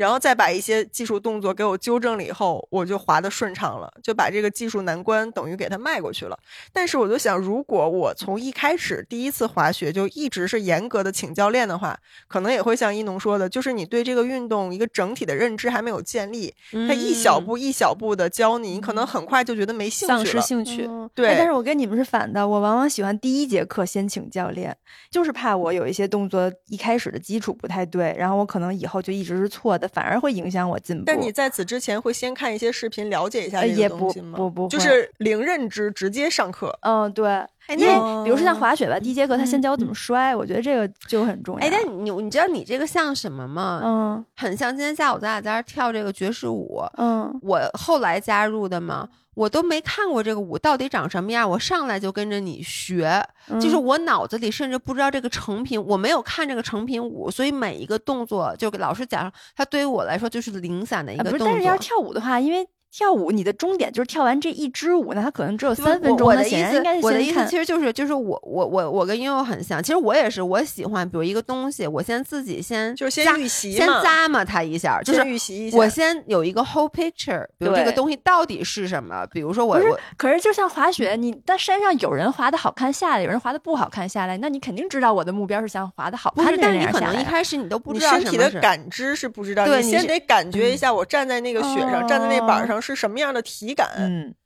[0.00, 6.38] 然后再把一些技术动作给我纠正了以后，我就滑得顺畅了，就把这个技术难关等于给它迈过去了。
[6.72, 11.94] 但是我就想，如果我从一开始第一次滑雪就一直是严格的请教练的话，
[12.28, 16.54] 可能也会像一农说的，就是你对这个运动一个整体的认知还没有建立，
[16.88, 20.24] 他一小步一小步的教你，你可能很快就觉得没兴趣了。
[20.24, 20.86] 丧失兴趣。
[20.88, 24.74] 嗯对哎但是我跟你们是反的，我往往喜欢第一节课先请教练，
[25.10, 31.04] 就是怕我有一些动作一开始的基础不太对，然后我可能以后就一直是错的，反而会影响我进步。
[31.06, 34.36] 但你在此之前会先看一些视频了解一下这呃也不个东西吗？
[34.36, 36.76] 不不不就是零认知直接上课。
[36.82, 41.66] 嗯，对，哎，因为那比如说像滑雪吧，第一节课他先嗯教我怎么摔，我觉得这个就很重要。
[41.66, 43.80] 哎，但你你知道你这个像什么吗？
[43.84, 49.08] 嗯很像今天下午咱俩在这儿跳这个爵士舞，嗯我后来加入的嘛，
[49.40, 61.54] 我都没看过这个舞到底长什么样，我上来就跟着你学，嗯，就是我脑子里甚至不知道这个成品，我没有看这个成品舞，所以每一个动作就给老师讲，它对于我来说就是零散的一啊不是，个动作。
[61.54, 75.76] 但是要是跳舞的话，因为跳舞你的终点就是跳完这一支舞，那它可能只有三分钟，我我的意思应该，我的意思其实就是就是我我我我跟悠悠很像，其实我也是，我喜欢比如一个东西，我先自己先就是先先预习嘛咂摸它一下，就是预习一下。
[75.78, 87.00] 我先有一个 whole picture，比如这个东西到底是什么，比如说我我可是就像滑雪，你在山上有人滑的好看下来，有人滑的不好看下来，那你肯定知道我的目标是想滑的好看的但是你可。
[87.00, 93.88] 能一开始你都不知道身体的感知是不知道，对你先得感觉一下，我站在那个雪上，站在那板哦是什么样的体感。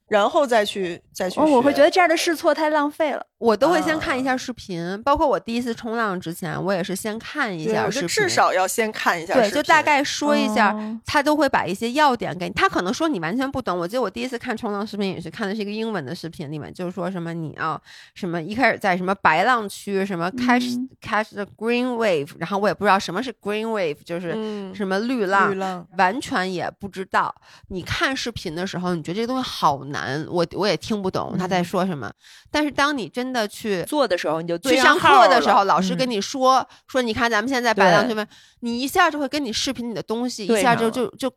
[0.08, 1.40] 然后再去再去。
[1.40, 3.26] 哦，我会觉得这样的试错太浪费了。
[3.38, 12.54] 我都会先看一下视频，包括我第一次冲浪之前，我也是先看一下视频，至少要先看一下对，视频，就大概说一下，哦他都会把一些要点给你。
[12.54, 13.78] 他可能说你完全不懂。
[13.78, 17.78] 我记得我第一次看冲浪视频也是看的是一个英文的视频，里面就是说什么你要
[18.14, 25.50] 什么一开始在什么白浪区什么 catch、嗯 catch the green wave，然后我也不知道什么是 green wave，就是嗯什么绿浪。
[25.50, 25.86] 绿浪。
[25.98, 27.34] 完全也不知道。
[27.68, 29.93] 你看视频的时候，你觉得这个东西好难，
[30.30, 31.64] 我我也听不懂他在嗯。
[31.64, 32.10] 说什么。
[32.50, 38.26] 但是当你真的去做的时候你就去上课的时候，老师跟嗯你说、说，你看咱们现在白浪对区分，
[38.60, 41.28] 你一下就会跟你视频里的东西一下就就就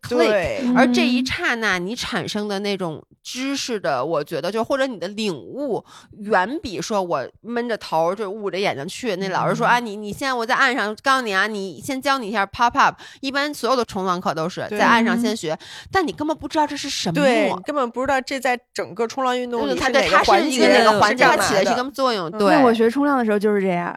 [0.64, 5.84] 嗯而这一刹那，你产生的那种知识的，我觉得就或者你的领悟，
[6.20, 9.18] 远比说我闷着头就捂着眼睛去。
[9.18, 12.96] 那老师说、嗯啊，你你现在我在岸上告诉你啊，你先教你一下 pop up。
[13.20, 15.60] 一般所有的冲浪课都是在岸上嗯先学，
[15.92, 17.16] 但你根本不知道这是什么。
[17.16, 22.30] 对你根本不知道这在整个冲浪运动就是里它对它是哪个环是一个，哪个环节，起的是一的个作用。
[22.30, 23.94] 嗯对，那我学冲浪的时候就是这样，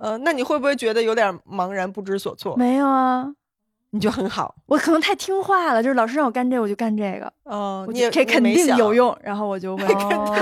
[0.00, 2.56] 呃，那你会不会觉得有点茫然不知所措？
[2.56, 3.28] 没有啊，
[3.90, 4.54] 你就很好。
[4.66, 10.36] 我可能太听话了，就是老师让我干这个我就干这个，哦，我你这肯定有用，然后我就会， 哦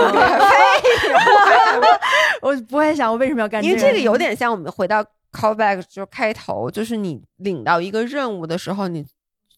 [2.43, 9.05] 我不会想我为什么要干这个因为这个有点像我们回到 callback 就开头，就是你领到一个任务的时候，你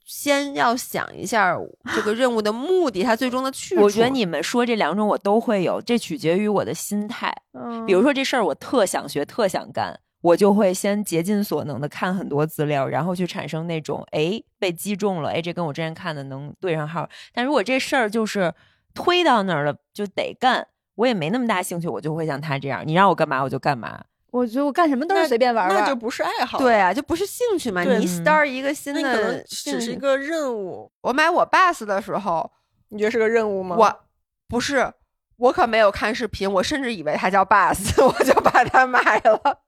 [0.06, 1.56] 先要想一下
[1.94, 3.82] 这个任务的目的，它最终的去处。
[3.82, 7.32] 我觉得你们说这两种我都会有，这取决于我的心态。
[7.52, 17.08] 嗯比如说这事儿我特想学、特想干，我就会先竭尽所能的看很多资料，然后去产生那种哎被击中了，哎这跟我之前看的能对上号。
[17.32, 18.52] 但如果这事儿就是
[18.94, 20.66] 推到那儿了就得干，
[20.96, 24.02] 我也没那么大兴趣，我就会像他这样，你让我干嘛我就干嘛。
[24.30, 27.82] 我觉得我干什么都是随便玩玩，那就不是爱好，对，啊，就不是兴趣嘛。
[27.82, 32.48] 你嗯 start 一个新的只是一，个任务，我买我 bus 的时候，
[32.90, 33.74] 你觉得是个任务吗？
[33.76, 34.00] 我
[34.48, 34.92] 不是。
[35.36, 39.58] 我可没有看视频，我甚至以为它叫 bus， 我就把它买了。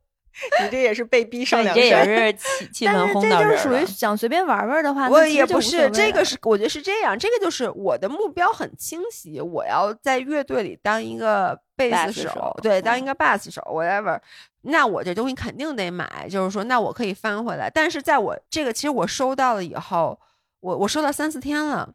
[0.62, 2.06] 你这也是被逼上你梁这也山。
[2.58, 3.58] 是气轰到这就是。
[3.58, 14.18] 属于想随便玩玩的话，我也不是，这个 是我觉得是这样，这个就是我的目标很清晰，我要在乐队里当一个贝斯手，手对，当一嗯个 bass 手，whatever。
[14.62, 17.68] 那我这东西肯定得买，就是说，那我可以翻回来。
[17.68, 20.18] 但是在我这个，其实我收到了以后，
[20.60, 21.92] 我我收到三四天了。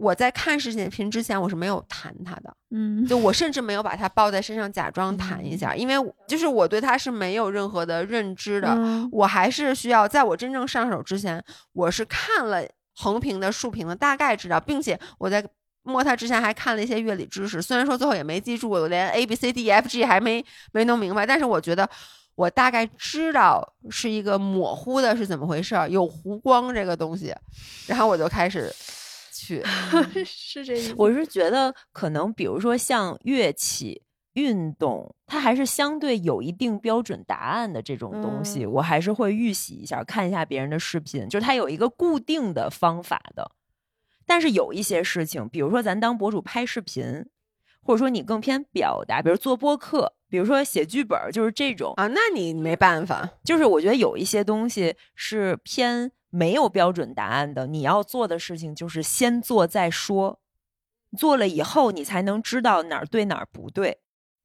[0.00, 5.94] 我在看视频之前，我是没有弹它的，嗯，就我甚至没有把它抱在身上假装弹一下，因为
[6.26, 8.68] 就是我对它是没有任何的认知的。
[8.70, 11.44] 嗯我还是需要在我真正上手之前，
[11.74, 12.66] 我是看了
[12.96, 15.46] 横屏的、竖屏的，大概知道，并且我在
[15.82, 17.60] 摸它之前还看了一些乐理知识。
[17.60, 21.88] 虽然说最后也没记住，我连 A B C D E F G 还没没弄明白，但是我觉得
[22.36, 27.34] 我大概知道是一个模糊的是怎么回事儿，有弧光这个东西，
[27.86, 28.72] 然后我就开始
[29.56, 29.64] 去。
[30.24, 30.94] 是这意思。
[30.96, 34.02] 我是觉得可能，比如说像乐器、
[34.34, 43.50] 运动，它还是相对有一定标准答案的这种东西，嗯我还是会预习一下，看一下别人的视频，就是它有一个固定的方法的。
[44.26, 47.26] 但是有一些事情，比如说咱当博主拍视频，
[47.82, 60.40] 或者说你更偏表达，比如做播客，比如说写剧本，就是这种啊，那你没办法，就是我觉得有一些东西是偏没有标准答案的，你要做的事情就是先做再说，
[61.18, 63.98] 做了以后你才能知道哪儿对哪儿不对。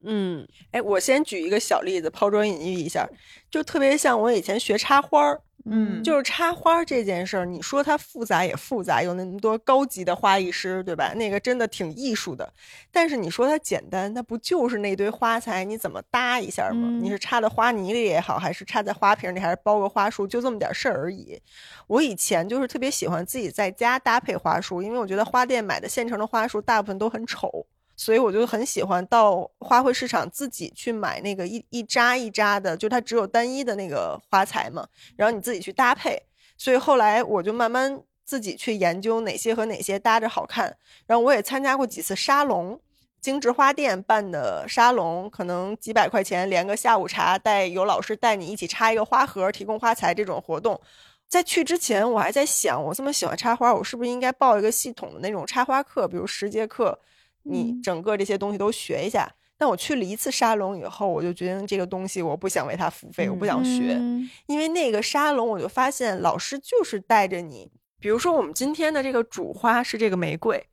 [0.03, 3.09] 嗯哎，我先举一个小例子，抛砖引玉一下，
[3.49, 11.13] 就特别像我以前学插花儿，嗯就是插花这件事儿，你说它复杂也复杂，有那么多高级的花艺师，对吧？
[11.15, 12.53] 那个真的挺艺术的。
[12.91, 16.87] 但是你说它简单，那不就是那堆花材，你怎么搭一下吗？
[16.89, 21.41] 嗯你是插在花泥里也好，还是插在花瓶里，还是包个花束，就这么点事儿而已。
[21.87, 27.65] 我以前就是特别喜欢自己在家搭配花束，因为我觉得花店买的现成的花束大部分都很丑。
[27.95, 36.21] 所以我就很喜欢到花卉市场自己去买那个一一扎一扎的，就它只有单一的那个花材嘛，然后你自己去搭配。
[36.57, 40.75] 所以后来我就慢慢自己去研究哪些和哪些搭着好看。
[41.05, 42.79] 然后我也参加过几次沙龙，
[43.21, 50.79] 精致花店办的沙龙，可能几百块钱连个下午茶，带有老师带你一起插一个花盒，提供花材这种活动。
[51.27, 56.97] 在去之前，我还在想，我这么喜欢插花，我是不是应该报一个系统的那种插花课，比如十节课，
[57.45, 59.31] 你嗯整个这些东西都学一下。
[59.57, 63.95] 但我去了一次沙龙以后，我就决定这个东西我不想为它付费，我不想学。
[63.97, 70.67] 嗯因为那个沙龙，我就发现老师就是带着你，比如说我们今天的这个主花是这个玫瑰，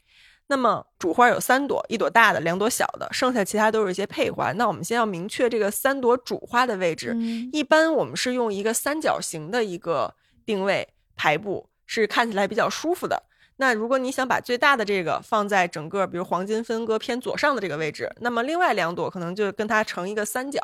[0.49, 4.51] 那么主花有三朵，一朵大的，两朵小的，剩下其他都是一些配花。
[4.55, 10.13] 那我们先要明确这个三朵主花的位置，嗯一般我们是用一个三角形的一个
[10.45, 13.23] 定位排布，是看起来比较舒服的。
[13.63, 20.61] 那如果你想把最大的这个放在整个，比如黄金分割偏左上的这个位置，那么另外两朵可能就跟它成一个三角，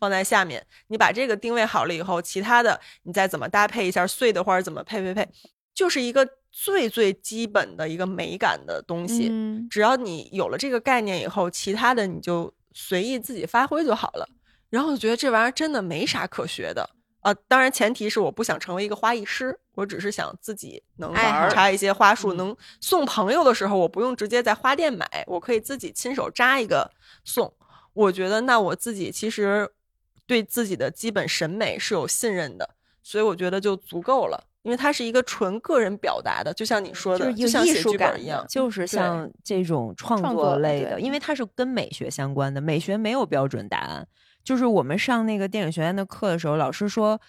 [0.00, 0.66] 放在下面。
[0.88, 5.28] 你把这个定位好了以后，其他的你再怎么搭配一下碎的或者怎么配配配，
[5.72, 9.28] 就是一个最最基本的一个美感的东西。
[9.30, 14.28] 嗯只要你有了这个概念以后，其他的你就随意自己发挥就好了。
[14.68, 16.90] 然后我觉得这玩意儿真的没啥可学的
[17.22, 26.90] 啊、当然前提是我不想成为一个花艺师，我只是想自己能插一些花束，嗯能送朋友的时候，我不用直接在花店买，我可以自己亲手扎一个
[27.24, 27.52] 送。
[27.92, 29.70] 我觉得那我自己其实
[30.26, 32.70] 对自己的基本审美是有信任的，
[33.02, 34.48] 所以我觉得就足够了。
[34.62, 38.46] 因为它是一个纯个人表达的，就像你说的，就像写艺术感剧本一样，。
[38.48, 44.06] 就是像这种创作类的，因为它是跟美学相关的，美学没有标准答案。
[44.44, 47.20] 就是我们上那个电影学院的课的时候，老师说，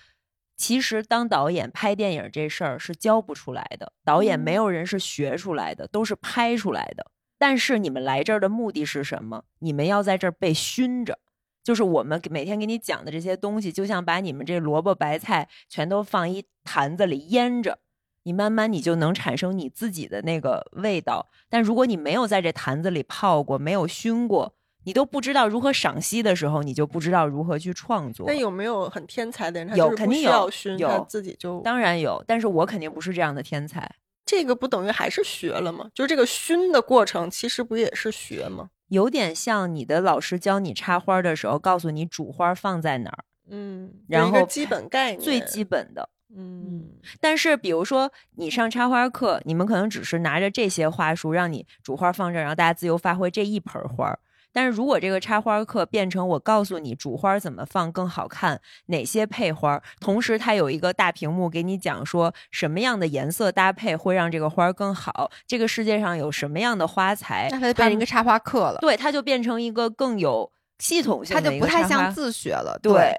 [0.58, 7.12] 其实当导演拍电影这事儿是教不出来的，导演没嗯有人是学出来的，都是拍出来的。
[7.38, 9.44] 但是你们来这儿的目的是什么？
[9.60, 11.20] 你们要在这儿被熏着。
[11.64, 17.80] 就是我们给每天给你讲的这些东西，就像把你们这萝卜白菜全都放一坛子里腌着，
[18.24, 21.30] 你慢慢你就能产生你自己的那个味道。
[21.50, 28.34] 但如果你没有在这坛子里泡过，没有熏过，你都不知道如何赏析的时候，你就不知道如何去创作那。
[28.34, 29.76] 有没有很天才的人？
[29.76, 33.90] 有肯定有要熏，他有自己就当然有，但是我肯定不是这样的天才。
[34.26, 35.90] 这个不等于还是学了吗？
[35.94, 38.70] 就是这个熏的过程，其实不也是学吗？
[38.88, 46.10] 有点像你的老师教你插花的时候，告诉你主花放在哪儿，嗯，然后基本概 念，最基本的。
[46.36, 46.90] 嗯，
[47.20, 54.18] 但是，比如说你上插花课，你们可能只是拿着这些花束，让你主花放这儿，然后大家自由发挥这一盆花儿。
[54.54, 72.80] 但是如果这个插花课变成我告诉你主花怎么放更好看，哪些配花，同时它有一个大屏幕给你讲说什么样的颜色搭配会让这个花儿更好，这个世界上有什么样的花材，那它就变成一个插花课了，对，它就变成一个更有系统性它的一个插花，就不太像自学了。
[72.82, 73.18] 对，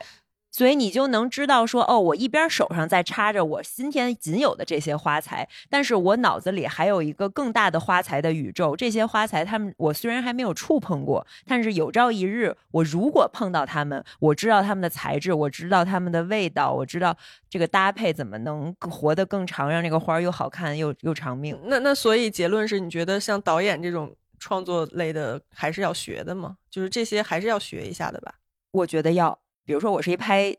[0.54, 8.76] 所以你就能知道说，哦，我一边手上在插着我今天仅有的这些花材，但是我脑子里还有一个更大的花材的宇宙。
[8.76, 17.16] 这些花材，他们我虽然还没有触碰过，但是有朝一日我如果碰到它们，我知道它们的材质，我知道它们的味道，我知道
[17.50, 21.58] 这个搭配怎么能活得更长，让这个花儿又好看又又长命。
[21.64, 26.58] 那那所以结论是你觉得像导演这种创作类的还是要学的吗？
[26.70, 28.36] 就是这些还是要学一下的吧？
[28.70, 30.54] 我觉得要，比如说我是一拍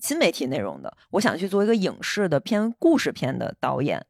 [0.00, 4.06] 新媒体内容的，我想去做一个影视的偏故事片的导演，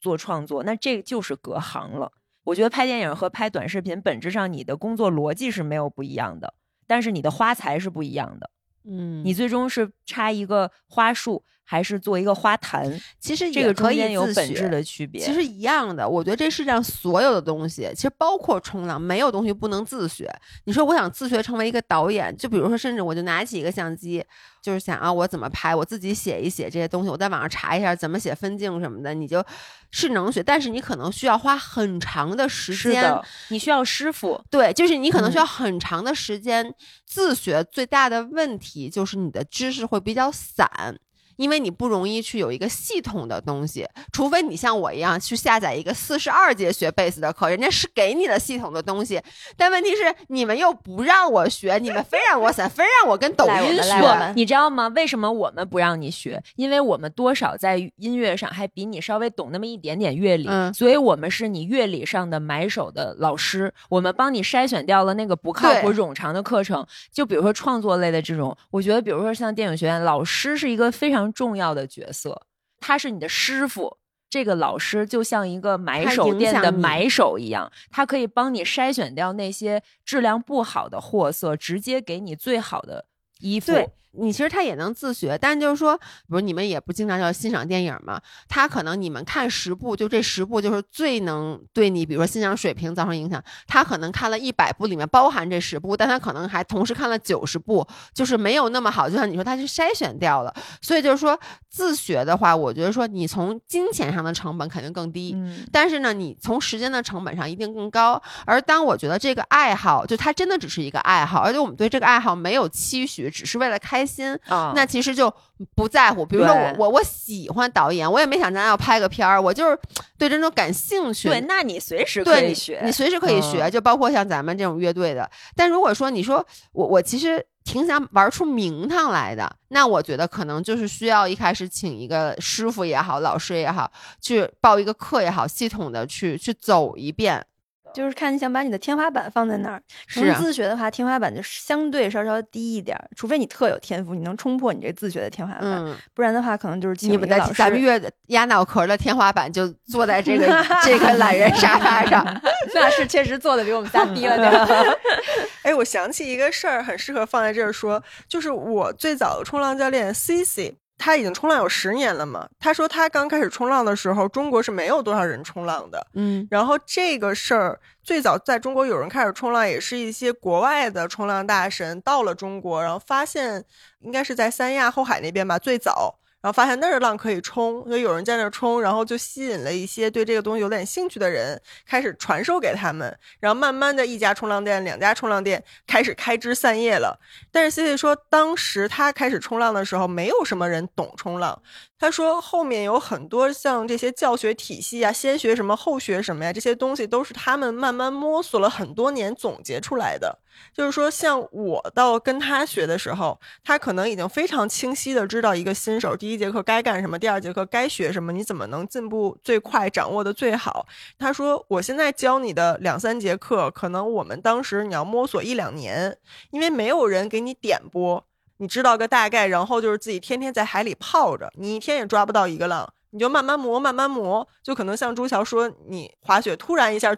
[0.00, 2.12] 做创作，那这就是隔行了。
[2.44, 6.54] 我觉得拍电影和拍短视频本质上你的工作逻辑是没有不一样的，
[6.86, 8.50] 但是你的花材是不一样的。
[8.84, 15.22] 嗯你最终是插一个花束，还是做一个花坛，其实这个可以有本质的区别。
[15.22, 20.26] 其实一样的，我觉得这世界上所有的东西，其实包括冲浪，没有东西不能自学。
[20.64, 24.24] 你说我想自学成为一个导演，就比如说，甚至我就拿起一个相机，
[24.62, 29.44] 就是想啊，我怎么拍，我自己写一写这些东西，我在网上查一下怎么写分镜什么的，你就
[29.90, 33.14] 是能学，但是你可能需要花很长的时间。
[33.50, 34.42] 你需要师傅。
[34.48, 36.74] 对，就是你可能需嗯要很长的时间
[37.04, 40.98] 自学，最大的问题就是你的知识会比较散。
[41.38, 49.22] 因为你不容易去有一个系统的东西，除非你像我一样去下载一个四十二节学贝斯的课，人家是给你的系统的东西，
[49.56, 54.32] 但问题是你们又不让我学，你们非让我散，非让我跟抖音学。
[54.34, 54.88] 你知道吗？
[54.88, 56.42] 为什么我们不让你学？
[56.56, 63.72] 因为我们多少在音乐上还比你稍微懂那么一点点乐理，嗯所以我们是你乐理上的买手的老师。
[63.88, 66.84] 我们帮你筛选掉了那个不靠谱、冗长的课程。
[67.12, 72.46] 就比如说创作类的这种，我觉得，比如说像电影学院，老师是一个非常重要的角色，
[72.80, 73.98] 他是你的师傅。
[74.30, 83.06] 这个老师就像一个买手店的买手一样，他可以帮你筛选掉那些质量不好的货色，直接给你最好的
[83.38, 83.72] 衣服。
[83.72, 83.88] 对
[84.18, 93.42] 你其实他也能自学，但就是说，比如你们也不经常要欣赏电影嘛，他可能你们看十部，就这十部就是最能对你，比如说欣赏水平造成影响。
[93.66, 99.08] 他可能看了一百部，里面包含这十部，但他可能还同时看了九十部，就是没有那么好。
[99.08, 100.54] 就像你说，他是筛选掉了。
[100.82, 101.38] 所以就是说，
[101.68, 108.20] 自学的话，我觉得说你从金钱上的成本肯定更低，嗯，但是呢，你从时间的成本上一定更高。
[108.46, 115.30] 而当我觉得这个爱好，就它真的只是一个爱好，而且我们对这个爱好没有期许，只是为了开心，啊那其实就
[115.74, 116.24] 不在乎。
[116.24, 119.78] 比如说我我我喜欢导演，我也没想咱要拍个片儿，我就是
[120.16, 121.28] 对这种感兴趣。
[121.28, 125.30] 对，那你随时可以学，你随时可以学，嗯就包括像咱们这种乐队的。
[125.54, 133.90] 但如果说你说我我其实挺想玩出名堂来的，那我觉得可能就是需要一开始请一个师傅也好，老师也好，
[134.22, 137.44] 去报一个课也好，系统的去去走一遍。
[137.92, 139.82] 就是看你想把你的天花板放在哪儿。
[140.08, 147.38] 从是啊自学的话，天花板就相对稍稍低一点儿，除非你特有天赋，你能冲破你这自学的天花板，嗯，不然的话，可能就是请你们的。
[147.54, 150.46] 咱们乐压脑壳的天花板就坐在这个
[150.84, 152.24] 这个懒人沙发上。
[152.74, 154.98] 那是确实坐的比我们家低了点儿。
[155.62, 162.46] 哎，我想起一个事儿，很适合放在这儿说，就是我最早的冲浪教练 Cici，他已经冲浪有十年了嘛。
[162.58, 166.06] 他说他刚开始冲浪的时候，中国是没有多少人冲浪的。
[166.14, 173.64] 嗯然后这个事儿最早在中国有人开始冲浪，也是一些国外的冲浪大神到了中国，然后发现
[174.00, 176.18] 应该是在三亚后海那边吧，最早。
[176.40, 183.18] 然后发现那儿的浪可以冲，所以有人在那儿冲，然后就吸引了一些对这个东西有点兴趣的人，开始传授给他们。
[183.40, 187.18] 然后慢慢的一家冲浪店、两家冲浪店开始开枝散叶了。
[187.50, 191.60] 但是 C C 说，当时他开始冲浪的时候，没有什么人懂冲浪。
[191.98, 200.38] 他说后面有很多像这些教学体系啊，先学什么后学什么呀，这些东西都是他们慢慢摸索了很多年总结出来的。
[200.74, 210.86] 就是说，像我到跟他学的时候，他可能已经非常清晰的知道一个新手第一节课该干什么，第二节课该学什么，你怎么能进步最快，掌握的最好。
[211.18, 216.16] 他说，我现在教你的两三节课，可能我们当时你要摸索一两年，
[216.50, 218.24] 因为没有人给你点拨。
[218.60, 227.14] 你知道个大概，然后就是自己天天在海里泡着，你一天也抓不到一个浪，你就慢慢磨，慢慢磨，就可能像朱桥说，你滑雪突然一下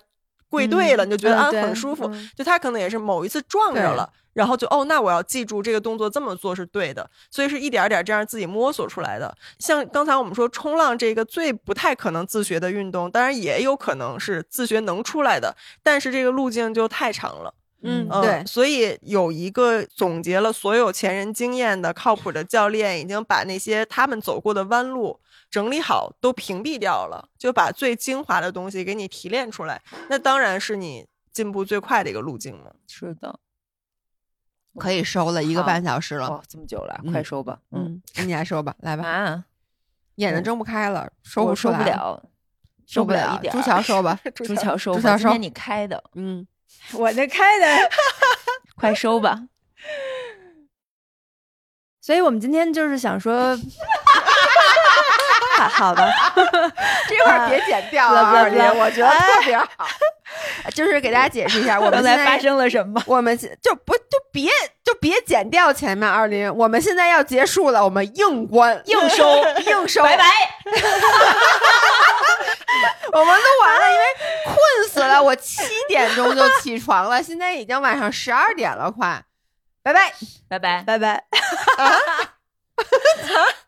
[0.51, 9.35] 跪对了，你就觉得啊嗯很舒服，嗯就他可能也是某一次撞着了，然后就哦，那我要记住这个动作这么做是对的，所以是一点儿点儿这样自己摸索出来的。
[9.59, 17.55] 像刚才我们说冲浪这个最不太可能自学的运动，当然也有可能是自学能出来的，但是这个路径就太长了。
[17.83, 25.19] 嗯，嗯，对，所以有一个总结了所有前人经验的靠谱的教练，已经把那些他们走过的弯路
[25.51, 29.83] 整理好，都屏蔽掉了，就把最精华的东西给你提炼出来。
[30.09, 32.77] 那当然是你进步最快的一个路径了。
[32.87, 33.41] 是的，
[34.77, 36.29] 可以收了一个半小时了。
[36.29, 37.59] 哦，这么久了，嗯快收吧。
[37.73, 39.45] 嗯，嗯，你来收吧，来吧，啊，
[40.17, 42.23] 眼睛睁不开了，收收不了，
[42.87, 43.53] 收不了一点。
[43.53, 46.47] 朱桥收吧， 朱桥 收吧，朱桥收今天你开的，嗯，
[46.95, 47.91] 我这开的，
[48.77, 49.49] 快收吧。
[52.01, 53.57] 所以我们今天就是想说，
[55.69, 56.07] 好好吧，
[57.09, 59.67] 这块儿别剪掉啊，二林，我觉得特别好。
[60.75, 63.03] 就是给大家解释一下，我们刚才现在发生了什么？
[63.07, 64.49] 我们现就不就别
[64.85, 70.25] 就别剪掉前面二林，我们现在要结束了，我们硬关硬收， 硬收，拜拜。
[73.13, 74.05] 我们录完了，因为
[74.45, 74.57] 困
[74.89, 79.23] 死了，我七点钟就起床了，现在已经晚上十二点了，快，
[79.83, 80.13] 拜拜。
[80.49, 80.83] 拜拜。
[80.87, 81.25] 拜拜。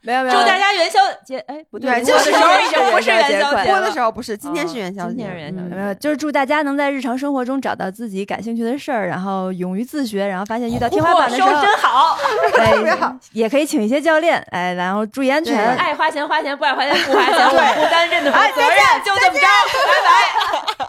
[0.04, 5.68] 没有没有，祝大家元宵节，哎，不对过的时候已经不是元宵节播的时候不是，今天是元宵节，今天是元宵节。
[5.68, 5.76] 嗯。
[5.76, 12.18] 没有，就是祝大家能在日常生活中找到自己感兴趣的事儿，然后勇于自学，然后发现遇到天花板的时候，真好，
[12.58, 12.72] 哎，
[13.32, 15.56] 也可以请一些教练，哎，然后注意安全。
[15.76, 19.46] 爱花钱花钱，不爱花钱不花钱，我们不担任何责任，就这么着，
[19.88, 20.88] 拜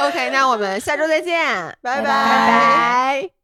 [0.08, 1.38] OK，那我们下周再见，
[1.82, 2.00] 拜。
[2.00, 3.39] 拜拜